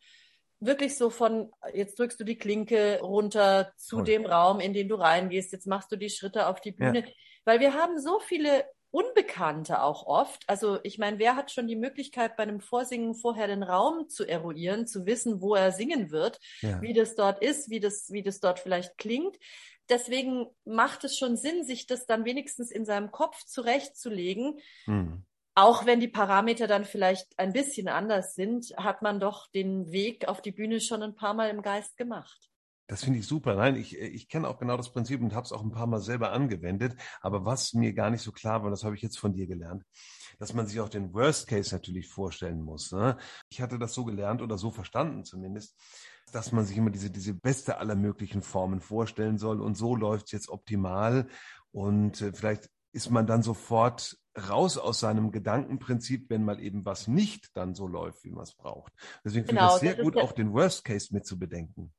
wirklich 0.64 0.96
so 0.96 1.10
von, 1.10 1.50
jetzt 1.74 1.98
drückst 1.98 2.20
du 2.20 2.24
die 2.24 2.38
Klinke 2.38 3.00
runter 3.00 3.72
zu 3.76 3.96
Toll. 3.96 4.04
dem 4.04 4.26
Raum, 4.26 4.60
in 4.60 4.72
den 4.72 4.88
du 4.88 4.94
reingehst, 4.94 5.52
jetzt 5.52 5.66
machst 5.66 5.90
du 5.92 5.96
die 5.96 6.10
Schritte 6.10 6.46
auf 6.46 6.60
die 6.60 6.72
Bühne. 6.72 7.00
Ja. 7.00 7.12
Weil 7.44 7.60
wir 7.60 7.74
haben 7.74 8.00
so 8.00 8.20
viele 8.20 8.64
Unbekannte 8.92 9.82
auch 9.82 10.06
oft. 10.06 10.44
Also 10.48 10.78
ich 10.82 10.98
meine, 10.98 11.18
wer 11.18 11.34
hat 11.34 11.50
schon 11.50 11.66
die 11.66 11.76
Möglichkeit, 11.76 12.36
bei 12.36 12.42
einem 12.44 12.60
Vorsingen 12.60 13.14
vorher 13.14 13.46
den 13.46 13.62
Raum 13.62 14.08
zu 14.08 14.24
eruieren, 14.24 14.86
zu 14.86 15.06
wissen, 15.06 15.40
wo 15.40 15.54
er 15.54 15.72
singen 15.72 16.10
wird, 16.10 16.38
ja. 16.60 16.80
wie 16.80 16.92
das 16.92 17.14
dort 17.14 17.42
ist, 17.42 17.70
wie 17.70 17.80
das, 17.80 18.10
wie 18.10 18.22
das 18.22 18.38
dort 18.38 18.60
vielleicht 18.60 18.98
klingt. 18.98 19.36
Deswegen 19.88 20.46
macht 20.64 21.04
es 21.04 21.18
schon 21.18 21.36
Sinn, 21.36 21.64
sich 21.64 21.86
das 21.86 22.06
dann 22.06 22.24
wenigstens 22.24 22.70
in 22.70 22.84
seinem 22.84 23.10
Kopf 23.10 23.44
zurechtzulegen. 23.44 24.60
Mhm 24.86 25.24
auch 25.54 25.86
wenn 25.86 26.00
die 26.00 26.08
Parameter 26.08 26.66
dann 26.66 26.84
vielleicht 26.84 27.38
ein 27.38 27.52
bisschen 27.52 27.88
anders 27.88 28.34
sind, 28.34 28.72
hat 28.76 29.02
man 29.02 29.20
doch 29.20 29.50
den 29.50 29.92
Weg 29.92 30.26
auf 30.26 30.40
die 30.40 30.52
Bühne 30.52 30.80
schon 30.80 31.02
ein 31.02 31.14
paar 31.14 31.34
Mal 31.34 31.50
im 31.50 31.62
Geist 31.62 31.96
gemacht. 31.96 32.52
Das 32.88 33.04
finde 33.04 33.20
ich 33.20 33.26
super. 33.26 33.54
Nein, 33.54 33.76
ich, 33.76 33.98
ich 33.98 34.28
kenne 34.28 34.48
auch 34.48 34.58
genau 34.58 34.76
das 34.76 34.92
Prinzip 34.92 35.22
und 35.22 35.34
habe 35.34 35.46
es 35.46 35.52
auch 35.52 35.62
ein 35.62 35.70
paar 35.70 35.86
Mal 35.86 36.00
selber 36.00 36.32
angewendet. 36.32 36.94
Aber 37.20 37.44
was 37.44 37.72
mir 37.72 37.94
gar 37.94 38.10
nicht 38.10 38.22
so 38.22 38.32
klar 38.32 38.62
war, 38.62 38.70
das 38.70 38.84
habe 38.84 38.94
ich 38.94 39.02
jetzt 39.02 39.18
von 39.18 39.32
dir 39.32 39.46
gelernt, 39.46 39.84
dass 40.38 40.52
man 40.52 40.66
sich 40.66 40.80
auch 40.80 40.88
den 40.88 41.14
Worst 41.14 41.48
Case 41.48 41.74
natürlich 41.74 42.08
vorstellen 42.08 42.60
muss. 42.60 42.92
Ne? 42.92 43.16
Ich 43.48 43.62
hatte 43.62 43.78
das 43.78 43.94
so 43.94 44.04
gelernt 44.04 44.42
oder 44.42 44.58
so 44.58 44.70
verstanden 44.70 45.24
zumindest, 45.24 45.74
dass 46.32 46.52
man 46.52 46.66
sich 46.66 46.76
immer 46.76 46.90
diese, 46.90 47.10
diese 47.10 47.34
beste 47.34 47.78
aller 47.78 47.94
möglichen 47.94 48.42
Formen 48.42 48.80
vorstellen 48.80 49.38
soll. 49.38 49.62
Und 49.62 49.76
so 49.76 49.96
läuft 49.96 50.26
es 50.26 50.32
jetzt 50.32 50.48
optimal. 50.48 51.28
Und 51.70 52.20
äh, 52.20 52.32
vielleicht 52.34 52.68
ist 52.92 53.10
man 53.10 53.26
dann 53.26 53.42
sofort 53.42 54.16
raus 54.48 54.78
aus 54.78 55.00
seinem 55.00 55.30
Gedankenprinzip, 55.30 56.30
wenn 56.30 56.44
mal 56.44 56.60
eben 56.60 56.84
was 56.84 57.08
nicht 57.08 57.54
dann 57.54 57.74
so 57.74 57.86
läuft, 57.86 58.24
wie 58.24 58.30
man 58.30 58.44
es 58.44 58.54
braucht. 58.54 58.92
Deswegen 59.24 59.46
genau, 59.46 59.76
finde 59.76 59.86
ich 59.86 59.90
es 59.90 59.96
sehr 59.96 60.04
gut, 60.04 60.16
auch 60.16 60.32
den 60.32 60.52
Worst 60.52 60.84
Case 60.84 61.12
mit 61.12 61.26
zu 61.26 61.38
bedenken. 61.38 61.92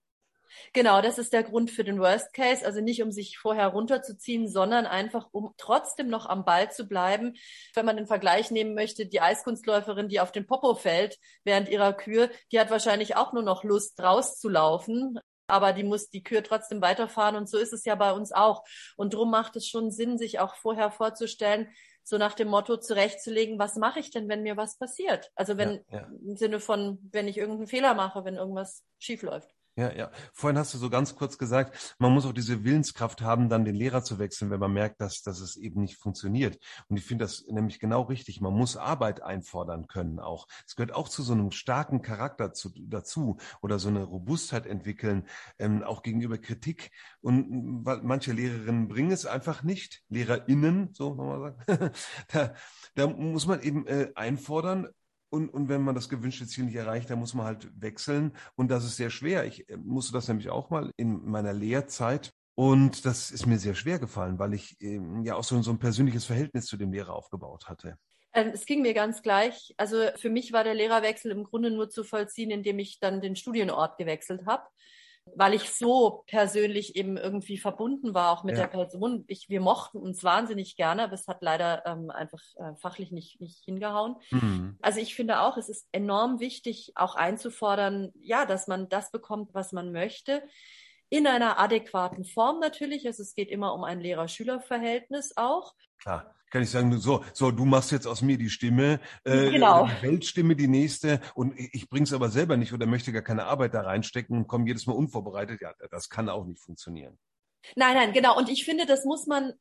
Genau, 0.73 1.01
das 1.01 1.17
ist 1.17 1.33
der 1.33 1.43
Grund 1.43 1.71
für 1.71 1.83
den 1.83 1.99
Worst 1.99 2.33
Case. 2.33 2.65
Also 2.65 2.81
nicht, 2.81 3.01
um 3.01 3.11
sich 3.11 3.37
vorher 3.37 3.67
runterzuziehen, 3.67 4.47
sondern 4.47 4.85
einfach, 4.85 5.27
um 5.31 5.53
trotzdem 5.57 6.09
noch 6.09 6.27
am 6.27 6.45
Ball 6.45 6.71
zu 6.71 6.87
bleiben. 6.87 7.33
Wenn 7.73 7.85
man 7.85 7.97
den 7.97 8.07
Vergleich 8.07 8.51
nehmen 8.51 8.75
möchte, 8.75 9.05
die 9.05 9.21
Eiskunstläuferin, 9.21 10.09
die 10.09 10.19
auf 10.19 10.31
den 10.31 10.45
Popo 10.45 10.75
fällt 10.75 11.17
während 11.43 11.69
ihrer 11.69 11.93
Kür, 11.93 12.29
die 12.51 12.59
hat 12.59 12.69
wahrscheinlich 12.69 13.15
auch 13.15 13.33
nur 13.33 13.43
noch 13.43 13.63
Lust, 13.63 13.99
rauszulaufen 13.99 15.19
aber 15.53 15.71
die 15.71 15.83
muss 15.83 16.09
die 16.09 16.23
Kür 16.23 16.43
trotzdem 16.43 16.81
weiterfahren 16.81 17.35
und 17.35 17.47
so 17.47 17.59
ist 17.59 17.73
es 17.73 17.85
ja 17.85 17.93
bei 17.93 18.11
uns 18.11 18.31
auch. 18.31 18.63
Und 18.97 19.13
drum 19.13 19.29
macht 19.29 19.55
es 19.55 19.67
schon 19.67 19.91
Sinn, 19.91 20.17
sich 20.17 20.39
auch 20.39 20.55
vorher 20.55 20.89
vorzustellen, 20.89 21.69
so 22.03 22.17
nach 22.17 22.33
dem 22.33 22.47
Motto 22.47 22.77
zurechtzulegen, 22.77 23.59
was 23.59 23.75
mache 23.75 23.99
ich 23.99 24.09
denn, 24.09 24.27
wenn 24.27 24.41
mir 24.41 24.57
was 24.57 24.77
passiert? 24.79 25.31
Also 25.35 25.55
wenn 25.57 25.85
ja, 25.91 25.99
ja. 25.99 26.11
im 26.25 26.35
Sinne 26.35 26.59
von, 26.59 26.97
wenn 27.11 27.27
ich 27.27 27.37
irgendeinen 27.37 27.67
Fehler 27.67 27.93
mache, 27.93 28.25
wenn 28.25 28.35
irgendwas 28.35 28.83
schief 28.97 29.21
läuft. 29.21 29.53
Ja, 29.75 29.91
ja. 29.91 30.11
Vorhin 30.33 30.59
hast 30.59 30.75
du 30.75 30.77
so 30.77 30.91
ganz 30.91 31.15
kurz 31.15 31.39
gesagt, 31.39 31.95
man 31.97 32.13
muss 32.13 32.27
auch 32.27 32.33
diese 32.33 32.63
Willenskraft 32.63 33.21
haben, 33.21 33.49
dann 33.49 33.65
den 33.65 33.73
Lehrer 33.73 34.03
zu 34.03 34.19
wechseln, 34.19 34.51
wenn 34.51 34.59
man 34.59 34.71
merkt, 34.71 35.01
dass, 35.01 35.23
dass 35.23 35.39
es 35.39 35.55
eben 35.55 35.81
nicht 35.81 35.97
funktioniert. 35.97 36.59
Und 36.89 36.97
ich 36.97 37.03
finde 37.03 37.25
das 37.25 37.45
nämlich 37.47 37.79
genau 37.79 38.03
richtig. 38.03 38.39
Man 38.39 38.53
muss 38.53 38.77
Arbeit 38.77 39.23
einfordern 39.23 39.87
können 39.87 40.19
auch. 40.19 40.47
Es 40.67 40.75
gehört 40.75 40.93
auch 40.93 41.09
zu 41.09 41.23
so 41.23 41.33
einem 41.33 41.49
starken 41.49 42.03
Charakter 42.03 42.53
zu, 42.53 42.69
dazu 42.75 43.37
oder 43.63 43.79
so 43.79 43.89
eine 43.89 44.03
Robustheit 44.03 44.67
entwickeln, 44.67 45.27
ähm, 45.57 45.81
auch 45.81 46.03
gegenüber 46.03 46.37
Kritik. 46.37 46.91
Und 47.21 47.83
weil 47.83 48.01
manche 48.03 48.31
Lehrerinnen 48.31 48.87
bringen 48.87 49.11
es 49.11 49.25
einfach 49.25 49.63
nicht. 49.63 50.03
LehrerInnen, 50.09 50.89
so 50.93 51.15
nochmal 51.15 51.55
sagen. 51.67 51.91
da, 52.31 52.53
da 52.93 53.07
muss 53.07 53.47
man 53.47 53.59
eben 53.61 53.87
äh, 53.87 54.11
einfordern, 54.13 54.89
Und, 55.33 55.49
und 55.49 55.67
wenn 55.67 55.81
man 55.81 55.95
das 55.95 56.09
gewünschte 56.09 56.45
Ziel 56.45 56.65
nicht 56.65 56.75
erreicht, 56.75 57.09
dann 57.09 57.17
muss 57.17 57.33
man 57.33 57.47
halt 57.47 57.67
wechseln. 57.81 58.33
Und 58.53 58.69
das 58.69 58.85
ist 58.85 58.97
sehr 58.97 59.09
schwer. 59.09 59.45
Ich 59.45 59.67
äh, 59.67 59.77
musste 59.77 60.13
das 60.13 60.27
nämlich 60.27 60.51
auch 60.51 60.69
mal 60.69 60.91
in 60.95 61.25
meiner 61.25 61.53
Lehrzeit. 61.53 62.29
Und 62.53 63.03
das 63.03 63.31
ist 63.31 63.47
mir 63.47 63.57
sehr 63.57 63.73
schwer 63.73 63.97
gefallen, 63.97 64.37
weil 64.37 64.53
ich 64.53 64.79
ähm, 64.79 65.23
ja 65.25 65.33
auch 65.33 65.43
so, 65.43 65.59
so 65.63 65.71
ein 65.71 65.79
persönliches 65.79 66.25
Verhältnis 66.25 66.67
zu 66.67 66.77
dem 66.77 66.93
Lehrer 66.93 67.15
aufgebaut 67.15 67.67
hatte. 67.67 67.97
Ähm, 68.31 68.51
es 68.53 68.67
ging 68.67 68.83
mir 68.83 68.93
ganz 68.93 69.23
gleich. 69.23 69.73
Also 69.75 69.97
für 70.17 70.29
mich 70.29 70.53
war 70.53 70.63
der 70.63 70.75
Lehrerwechsel 70.75 71.31
im 71.31 71.45
Grunde 71.45 71.71
nur 71.71 71.89
zu 71.89 72.03
vollziehen, 72.03 72.51
indem 72.51 72.77
ich 72.77 72.99
dann 72.99 73.19
den 73.19 73.35
Studienort 73.35 73.97
gewechselt 73.97 74.45
habe 74.45 74.67
weil 75.35 75.53
ich 75.53 75.71
so 75.71 76.23
persönlich 76.27 76.95
eben 76.95 77.17
irgendwie 77.17 77.57
verbunden 77.57 78.13
war, 78.13 78.31
auch 78.31 78.43
mit 78.43 78.55
ja. 78.55 78.61
der 78.61 78.67
Person. 78.67 79.23
Ich, 79.27 79.49
wir 79.49 79.61
mochten 79.61 79.97
uns 79.97 80.23
wahnsinnig 80.23 80.75
gerne, 80.75 81.03
aber 81.03 81.13
es 81.13 81.27
hat 81.27 81.41
leider 81.41 81.85
ähm, 81.85 82.09
einfach 82.09 82.41
äh, 82.57 82.75
fachlich 82.75 83.11
nicht, 83.11 83.39
nicht 83.39 83.63
hingehauen. 83.63 84.15
Mhm. 84.31 84.77
Also 84.81 84.99
ich 84.99 85.15
finde 85.15 85.41
auch, 85.41 85.57
es 85.57 85.69
ist 85.69 85.87
enorm 85.91 86.39
wichtig, 86.39 86.91
auch 86.95 87.15
einzufordern, 87.15 88.11
ja, 88.19 88.45
dass 88.45 88.67
man 88.67 88.89
das 88.89 89.11
bekommt, 89.11 89.53
was 89.53 89.71
man 89.71 89.91
möchte. 89.91 90.43
In 91.09 91.27
einer 91.27 91.59
adäquaten 91.59 92.25
Form 92.25 92.59
natürlich. 92.59 93.05
Also 93.05 93.21
es 93.21 93.35
geht 93.35 93.49
immer 93.49 93.73
um 93.73 93.83
ein 93.83 93.99
Lehrer-Schüler-Verhältnis 93.99 95.33
auch. 95.37 95.73
Klar 95.99 96.35
kann 96.53 96.61
ich 96.61 96.69
sagen, 96.69 96.95
so, 96.99 97.25
so, 97.33 97.49
du 97.49 97.65
machst 97.65 97.91
jetzt 97.91 98.05
aus 98.05 98.21
mir 98.21 98.37
die 98.37 98.51
Stimme, 98.51 98.99
äh, 99.23 99.49
genau. 99.49 99.87
die 99.87 100.07
Weltstimme, 100.07 100.55
die 100.55 100.67
nächste, 100.67 101.19
und 101.33 101.57
ich 101.57 101.89
bring's 101.89 102.13
aber 102.13 102.29
selber 102.29 102.57
nicht 102.57 102.73
oder 102.73 102.85
möchte 102.85 103.11
gar 103.11 103.23
keine 103.23 103.45
Arbeit 103.45 103.73
da 103.73 103.81
reinstecken 103.81 104.37
und 104.37 104.47
komme 104.47 104.67
jedes 104.67 104.85
Mal 104.85 104.93
unvorbereitet. 104.93 105.61
Ja, 105.61 105.73
das 105.89 106.09
kann 106.09 106.29
auch 106.29 106.45
nicht 106.45 106.59
funktionieren. 106.59 107.17
Nein, 107.75 107.95
nein, 107.95 108.13
genau. 108.13 108.37
Und 108.37 108.49
ich 108.49 108.65
finde, 108.65 108.85
das 108.85 109.03
muss 109.03 109.25
man 109.25 109.53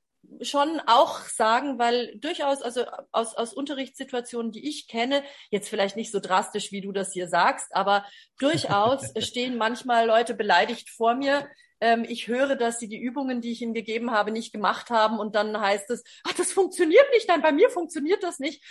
schon 0.42 0.82
auch 0.86 1.20
sagen, 1.20 1.78
weil 1.78 2.14
durchaus, 2.18 2.60
also 2.60 2.84
aus, 3.10 3.34
aus 3.36 3.54
Unterrichtssituationen, 3.54 4.52
die 4.52 4.68
ich 4.68 4.86
kenne, 4.86 5.22
jetzt 5.50 5.70
vielleicht 5.70 5.96
nicht 5.96 6.12
so 6.12 6.20
drastisch, 6.20 6.72
wie 6.72 6.82
du 6.82 6.92
das 6.92 7.14
hier 7.14 7.26
sagst, 7.26 7.74
aber 7.74 8.04
durchaus 8.38 9.14
stehen 9.18 9.56
manchmal 9.56 10.06
Leute 10.06 10.34
beleidigt 10.34 10.90
vor 10.90 11.14
mir, 11.14 11.48
ähm, 11.82 12.04
ich 12.08 12.28
höre, 12.28 12.54
dass 12.54 12.78
sie 12.78 12.88
die 12.88 13.00
Übungen, 13.00 13.40
die 13.40 13.50
ich 13.50 13.60
ihnen 13.60 13.74
gegeben 13.74 14.12
habe, 14.12 14.30
nicht 14.30 14.52
gemacht 14.52 14.88
haben. 14.90 15.18
Und 15.18 15.34
dann 15.34 15.60
heißt 15.60 15.90
es, 15.90 16.04
ach, 16.22 16.32
das 16.34 16.52
funktioniert 16.52 17.04
nicht, 17.12 17.28
nein, 17.28 17.42
bei 17.42 17.50
mir 17.50 17.70
funktioniert 17.70 18.22
das 18.22 18.38
nicht. 18.38 18.62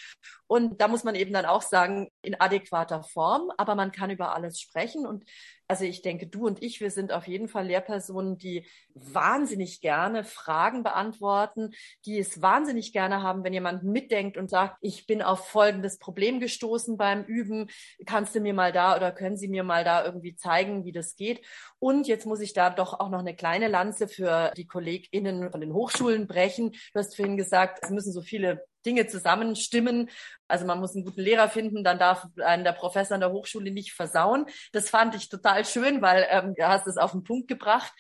Und 0.48 0.80
da 0.80 0.88
muss 0.88 1.04
man 1.04 1.16
eben 1.16 1.34
dann 1.34 1.46
auch 1.46 1.62
sagen, 1.62 2.10
in 2.22 2.40
adäquater 2.40 3.04
Form, 3.04 3.52
aber 3.58 3.76
man 3.76 3.92
kann 3.92 4.12
über 4.12 4.34
alles 4.34 4.62
sprechen. 4.62 5.06
Und 5.06 5.26
also 5.72 5.86
ich 5.86 6.02
denke, 6.02 6.28
du 6.28 6.48
und 6.48 6.62
ich, 6.62 6.82
wir 6.82 6.92
sind 6.92 7.14
auf 7.14 7.30
jeden 7.30 7.48
Fall 7.48 7.68
Lehrpersonen, 7.68 8.38
die 8.38 8.66
wahnsinnig 8.94 9.80
gerne 9.80 10.26
Fragen 10.26 10.84
beantworten, 10.84 11.72
die 12.06 12.20
es 12.20 12.42
wahnsinnig 12.42 12.92
gerne 12.92 13.24
haben, 13.24 13.46
wenn 13.46 13.54
jemand 13.54 13.82
mitdenkt 13.84 14.36
und 14.36 14.50
sagt, 14.50 14.76
ich 14.82 15.08
bin 15.08 15.22
auf 15.22 15.48
folgendes 15.48 15.98
Problem 15.98 16.42
gestoßen 16.42 16.98
beim 16.98 17.24
Üben, 17.24 17.70
kannst 18.06 18.36
du 18.36 18.42
mir 18.42 18.54
mal 18.54 18.74
da 18.74 18.98
oder 18.98 19.14
können 19.14 19.38
Sie 19.38 19.48
mir 19.48 19.64
mal 19.64 19.86
da 19.86 20.04
irgendwie 20.04 20.36
zeigen, 20.36 20.84
wie 20.84 20.92
das 20.92 21.16
geht? 21.16 21.40
Und 21.80 22.06
jetzt 22.06 22.26
muss 22.26 22.42
ich 22.42 22.52
da 22.52 22.70
doch 22.70 23.00
auch 23.00 23.10
noch 23.10 23.20
eine 23.20 23.34
kleine 23.34 23.70
Lanze 23.70 24.10
für 24.10 24.52
die 24.58 24.68
KollegInnen 24.68 25.52
von 25.52 25.62
den 25.62 25.74
Hochschulen 25.74 26.28
brechen. 26.28 26.72
Du 26.72 27.00
hast 27.00 27.16
vorhin 27.16 27.38
gesagt, 27.38 27.80
es 27.82 27.92
müssen 27.92 28.12
so 28.12 28.22
viele 28.22 28.66
Dinge 28.86 29.08
zusammenstimmen. 29.08 30.10
Also 30.48 30.66
man 30.66 30.80
muss 30.80 30.96
einen 30.96 31.06
guten 31.06 31.22
Lehrer 31.22 31.50
finden, 31.50 31.84
dann 31.84 32.00
darf 32.00 32.28
einen 32.44 32.64
der 32.64 32.74
Professor 32.74 33.16
an 33.16 33.22
der 33.22 33.32
Hochschule 33.32 33.72
nicht 33.72 33.94
versauen. 33.94 34.46
Das 34.74 34.90
fand 34.90 35.16
ich 35.16 35.30
total 35.30 35.66
schön, 35.66 36.02
weil 36.02 36.28
ähm, 36.30 36.54
du 36.56 36.68
hast 36.68 36.88
es 36.88 36.98
auf 36.98 37.12
den 37.12 37.24
Punkt 37.24 37.48
gebracht. 37.48 37.94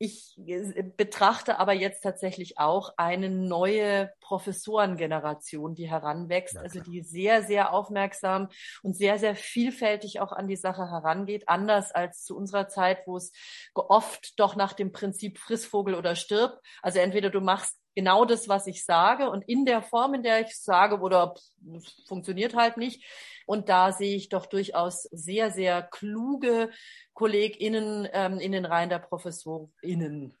Ich 0.00 0.38
äh, 0.46 0.84
betrachte 0.96 1.58
aber 1.58 1.72
jetzt 1.72 2.02
tatsächlich 2.02 2.58
auch 2.58 2.94
eine 2.96 3.30
neue 3.30 4.12
Professorengeneration, 4.20 5.74
die 5.74 5.90
heranwächst, 5.90 6.54
ja, 6.54 6.60
also 6.60 6.80
die 6.80 7.02
sehr, 7.02 7.42
sehr 7.42 7.72
aufmerksam 7.72 8.48
und 8.82 8.96
sehr, 8.96 9.18
sehr 9.18 9.34
vielfältig 9.34 10.20
auch 10.20 10.30
an 10.30 10.46
die 10.46 10.56
Sache 10.56 10.88
herangeht, 10.88 11.48
anders 11.48 11.90
als 11.90 12.22
zu 12.22 12.36
unserer 12.36 12.68
Zeit, 12.68 13.06
wo 13.06 13.16
es 13.16 13.32
oft 13.74 14.38
doch 14.38 14.54
nach 14.54 14.72
dem 14.72 14.92
Prinzip 14.92 15.38
Frissvogel 15.38 15.96
oder 15.96 16.14
stirb. 16.14 16.60
Also 16.80 17.00
entweder 17.00 17.30
du 17.30 17.40
machst 17.40 17.76
genau 17.98 18.24
das, 18.24 18.48
was 18.48 18.68
ich 18.68 18.84
sage 18.84 19.28
und 19.28 19.42
in 19.48 19.64
der 19.64 19.82
Form, 19.82 20.14
in 20.14 20.22
der 20.22 20.42
ich 20.42 20.56
sage, 20.56 21.00
oder 21.00 21.34
funktioniert 22.06 22.54
halt 22.54 22.76
nicht. 22.76 23.04
Und 23.44 23.68
da 23.68 23.90
sehe 23.90 24.14
ich 24.14 24.28
doch 24.28 24.46
durchaus 24.46 25.02
sehr, 25.02 25.50
sehr 25.50 25.82
kluge 25.82 26.70
KollegInnen 27.14 28.08
ähm, 28.12 28.38
in 28.38 28.52
den 28.52 28.66
Reihen 28.66 28.88
der 28.88 29.00
ProfessorInnen. 29.00 30.37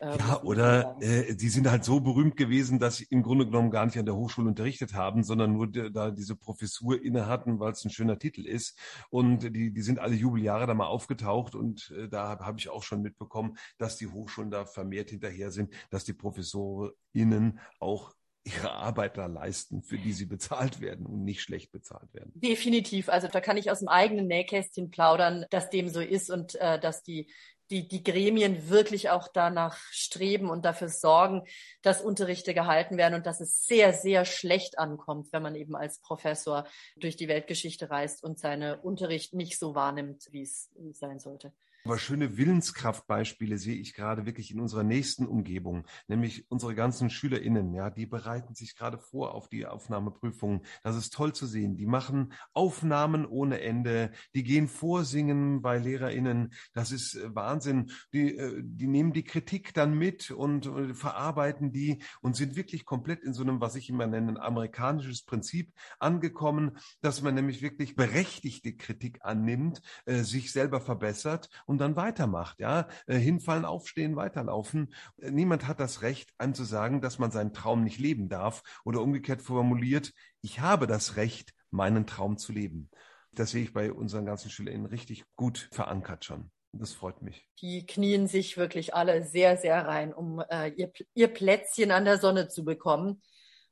Äh, 0.00 0.16
ja, 0.18 0.42
oder 0.42 0.96
äh, 1.00 1.34
die 1.34 1.50
sind 1.50 1.70
halt 1.70 1.84
so 1.84 2.00
berühmt 2.00 2.36
gewesen, 2.36 2.78
dass 2.78 2.96
sie 2.96 3.06
im 3.10 3.22
Grunde 3.22 3.44
genommen 3.44 3.70
gar 3.70 3.84
nicht 3.84 3.98
an 3.98 4.06
der 4.06 4.16
Hochschule 4.16 4.48
unterrichtet 4.48 4.94
haben, 4.94 5.22
sondern 5.22 5.52
nur 5.52 5.70
da 5.70 6.10
diese 6.10 6.36
Professur 6.36 7.02
inne 7.02 7.26
hatten, 7.26 7.60
weil 7.60 7.72
es 7.72 7.84
ein 7.84 7.90
schöner 7.90 8.18
Titel 8.18 8.46
ist. 8.46 8.78
Und 9.10 9.54
die, 9.54 9.72
die 9.72 9.82
sind 9.82 9.98
alle 9.98 10.14
Jubeljahre 10.14 10.66
da 10.66 10.72
mal 10.72 10.86
aufgetaucht 10.86 11.54
und 11.54 11.92
äh, 11.96 12.08
da 12.08 12.28
habe 12.28 12.46
hab 12.46 12.58
ich 12.58 12.70
auch 12.70 12.82
schon 12.82 13.02
mitbekommen, 13.02 13.58
dass 13.76 13.98
die 13.98 14.06
Hochschulen 14.06 14.50
da 14.50 14.64
vermehrt 14.64 15.10
hinterher 15.10 15.50
sind, 15.50 15.74
dass 15.90 16.04
die 16.04 16.14
ProfessorInnen 16.14 17.60
auch 17.78 18.14
ihre 18.44 18.72
Arbeit 18.72 19.18
da 19.18 19.26
leisten, 19.26 19.82
für 19.82 19.98
die 19.98 20.14
sie 20.14 20.24
bezahlt 20.24 20.80
werden 20.80 21.04
und 21.04 21.24
nicht 21.24 21.42
schlecht 21.42 21.72
bezahlt 21.72 22.12
werden. 22.14 22.32
Definitiv. 22.34 23.10
Also 23.10 23.28
da 23.28 23.42
kann 23.42 23.58
ich 23.58 23.70
aus 23.70 23.80
dem 23.80 23.88
eigenen 23.88 24.28
Nähkästchen 24.28 24.90
plaudern, 24.90 25.44
dass 25.50 25.68
dem 25.68 25.88
so 25.88 26.00
ist 26.00 26.30
und 26.30 26.54
äh, 26.54 26.80
dass 26.80 27.02
die 27.02 27.30
die, 27.70 27.86
die 27.86 28.02
Gremien 28.02 28.68
wirklich 28.68 29.10
auch 29.10 29.28
danach 29.28 29.76
streben 29.90 30.50
und 30.50 30.64
dafür 30.64 30.88
sorgen, 30.88 31.44
dass 31.82 32.02
Unterrichte 32.02 32.54
gehalten 32.54 32.96
werden 32.96 33.14
und 33.14 33.26
dass 33.26 33.40
es 33.40 33.66
sehr, 33.66 33.92
sehr 33.92 34.24
schlecht 34.24 34.78
ankommt, 34.78 35.32
wenn 35.32 35.42
man 35.42 35.54
eben 35.54 35.76
als 35.76 36.00
Professor 36.00 36.66
durch 36.96 37.16
die 37.16 37.28
Weltgeschichte 37.28 37.90
reist 37.90 38.24
und 38.24 38.38
seine 38.38 38.80
Unterricht 38.80 39.34
nicht 39.34 39.58
so 39.58 39.74
wahrnimmt, 39.74 40.28
wie 40.30 40.42
es 40.42 40.70
sein 40.92 41.20
sollte. 41.20 41.52
Aber 41.84 41.98
schöne 41.98 42.36
Willenskraftbeispiele 42.36 43.56
sehe 43.56 43.76
ich 43.76 43.94
gerade 43.94 44.26
wirklich 44.26 44.50
in 44.50 44.60
unserer 44.60 44.82
nächsten 44.82 45.26
Umgebung, 45.26 45.86
nämlich 46.08 46.50
unsere 46.50 46.74
ganzen 46.74 47.08
SchülerInnen, 47.08 47.72
ja, 47.74 47.88
die 47.88 48.06
bereiten 48.06 48.54
sich 48.54 48.76
gerade 48.76 48.98
vor 48.98 49.34
auf 49.34 49.48
die 49.48 49.66
Aufnahmeprüfungen. 49.66 50.60
Das 50.82 50.96
ist 50.96 51.14
toll 51.14 51.32
zu 51.32 51.46
sehen. 51.46 51.76
Die 51.76 51.86
machen 51.86 52.32
Aufnahmen 52.52 53.24
ohne 53.24 53.60
Ende, 53.60 54.12
die 54.34 54.42
gehen 54.42 54.68
vorsingen 54.68 55.62
bei 55.62 55.78
LehrerInnen. 55.78 56.52
Das 56.74 56.92
ist 56.92 57.14
äh, 57.14 57.34
Wahnsinn. 57.34 57.90
Die, 58.12 58.36
äh, 58.36 58.60
die 58.62 58.86
nehmen 58.86 59.12
die 59.12 59.24
Kritik 59.24 59.72
dann 59.72 59.96
mit 59.96 60.30
und 60.30 60.66
äh, 60.66 60.94
verarbeiten 60.94 61.72
die 61.72 62.02
und 62.20 62.36
sind 62.36 62.56
wirklich 62.56 62.84
komplett 62.84 63.22
in 63.22 63.32
so 63.32 63.42
einem, 63.42 63.60
was 63.60 63.74
ich 63.74 63.88
immer 63.88 64.06
nenne, 64.06 64.40
amerikanisches 64.40 65.22
Prinzip 65.22 65.72
angekommen, 65.98 66.76
dass 67.00 67.22
man 67.22 67.34
nämlich 67.34 67.62
wirklich 67.62 67.96
berechtigte 67.96 68.76
Kritik 68.76 69.18
annimmt, 69.22 69.80
sich 70.06 70.52
selber 70.52 70.80
verbessert 70.80 71.48
und 71.70 71.78
dann 71.78 71.94
weitermacht, 71.94 72.58
ja, 72.58 72.88
äh, 73.06 73.16
hinfallen, 73.16 73.64
aufstehen, 73.64 74.16
weiterlaufen. 74.16 74.92
Äh, 75.18 75.30
niemand 75.30 75.68
hat 75.68 75.78
das 75.78 76.02
Recht, 76.02 76.30
einem 76.36 76.52
zu 76.52 76.64
sagen, 76.64 77.00
dass 77.00 77.20
man 77.20 77.30
seinen 77.30 77.54
Traum 77.54 77.84
nicht 77.84 78.00
leben 78.00 78.28
darf 78.28 78.64
oder 78.84 79.00
umgekehrt 79.00 79.40
formuliert, 79.40 80.12
ich 80.42 80.58
habe 80.58 80.88
das 80.88 81.14
Recht, 81.14 81.54
meinen 81.70 82.06
Traum 82.06 82.38
zu 82.38 82.52
leben. 82.52 82.90
Das 83.30 83.52
sehe 83.52 83.62
ich 83.62 83.72
bei 83.72 83.92
unseren 83.92 84.26
ganzen 84.26 84.50
SchülerInnen 84.50 84.86
richtig 84.86 85.22
gut 85.36 85.68
verankert 85.70 86.24
schon. 86.24 86.50
Das 86.72 86.92
freut 86.92 87.22
mich. 87.22 87.48
Die 87.60 87.86
knien 87.86 88.26
sich 88.26 88.56
wirklich 88.56 88.92
alle 88.92 89.22
sehr, 89.22 89.56
sehr 89.56 89.86
rein, 89.86 90.12
um 90.12 90.42
äh, 90.50 90.70
ihr, 90.70 90.90
ihr 91.14 91.28
Plätzchen 91.28 91.92
an 91.92 92.04
der 92.04 92.18
Sonne 92.18 92.48
zu 92.48 92.64
bekommen. 92.64 93.22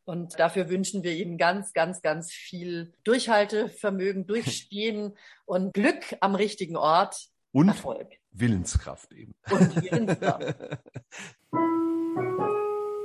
Und 0.04 0.38
dafür 0.38 0.68
wünschen 0.70 1.02
wir 1.02 1.14
Ihnen 1.14 1.36
ganz, 1.36 1.72
ganz, 1.72 2.00
ganz 2.00 2.30
viel 2.32 2.94
Durchhaltevermögen, 3.02 4.26
Durchstehen 4.28 5.16
und 5.46 5.74
Glück 5.74 6.16
am 6.20 6.36
richtigen 6.36 6.76
Ort. 6.76 7.28
Und 7.52 7.68
Erfolg. 7.68 8.08
Willenskraft 8.32 9.12
eben. 9.12 9.34
Und 9.50 9.82
Willenskraft. 9.82 10.54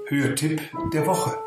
Hörtipp 0.08 0.62
der 0.93 1.08
Woche. 1.08 1.38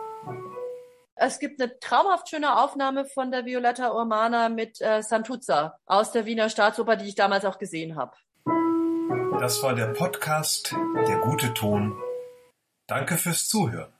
Es 1.15 1.39
gibt 1.39 1.61
eine 1.61 1.79
traumhaft 1.79 2.29
schöne 2.29 2.59
Aufnahme 2.59 3.07
von 3.07 3.31
der 3.31 3.47
Violetta 3.47 3.93
Urmana 3.93 4.49
mit 4.49 4.81
äh, 4.81 5.03
Santuzza 5.03 5.79
aus 5.87 6.13
der 6.13 6.27
Wiener 6.27 6.51
Staatsoper, 6.51 6.97
die 6.97 7.09
ich 7.09 7.15
damals 7.15 7.45
auch 7.45 7.59
gesehen 7.59 7.97
habe. 7.97 8.13
Das 9.41 9.63
war 9.63 9.75
der 9.75 9.89
Podcast 9.89 10.75
Der 11.09 11.19
gute 11.19 11.55
Ton. 11.55 11.97
Danke 12.87 13.17
fürs 13.17 13.49
Zuhören. 13.49 13.96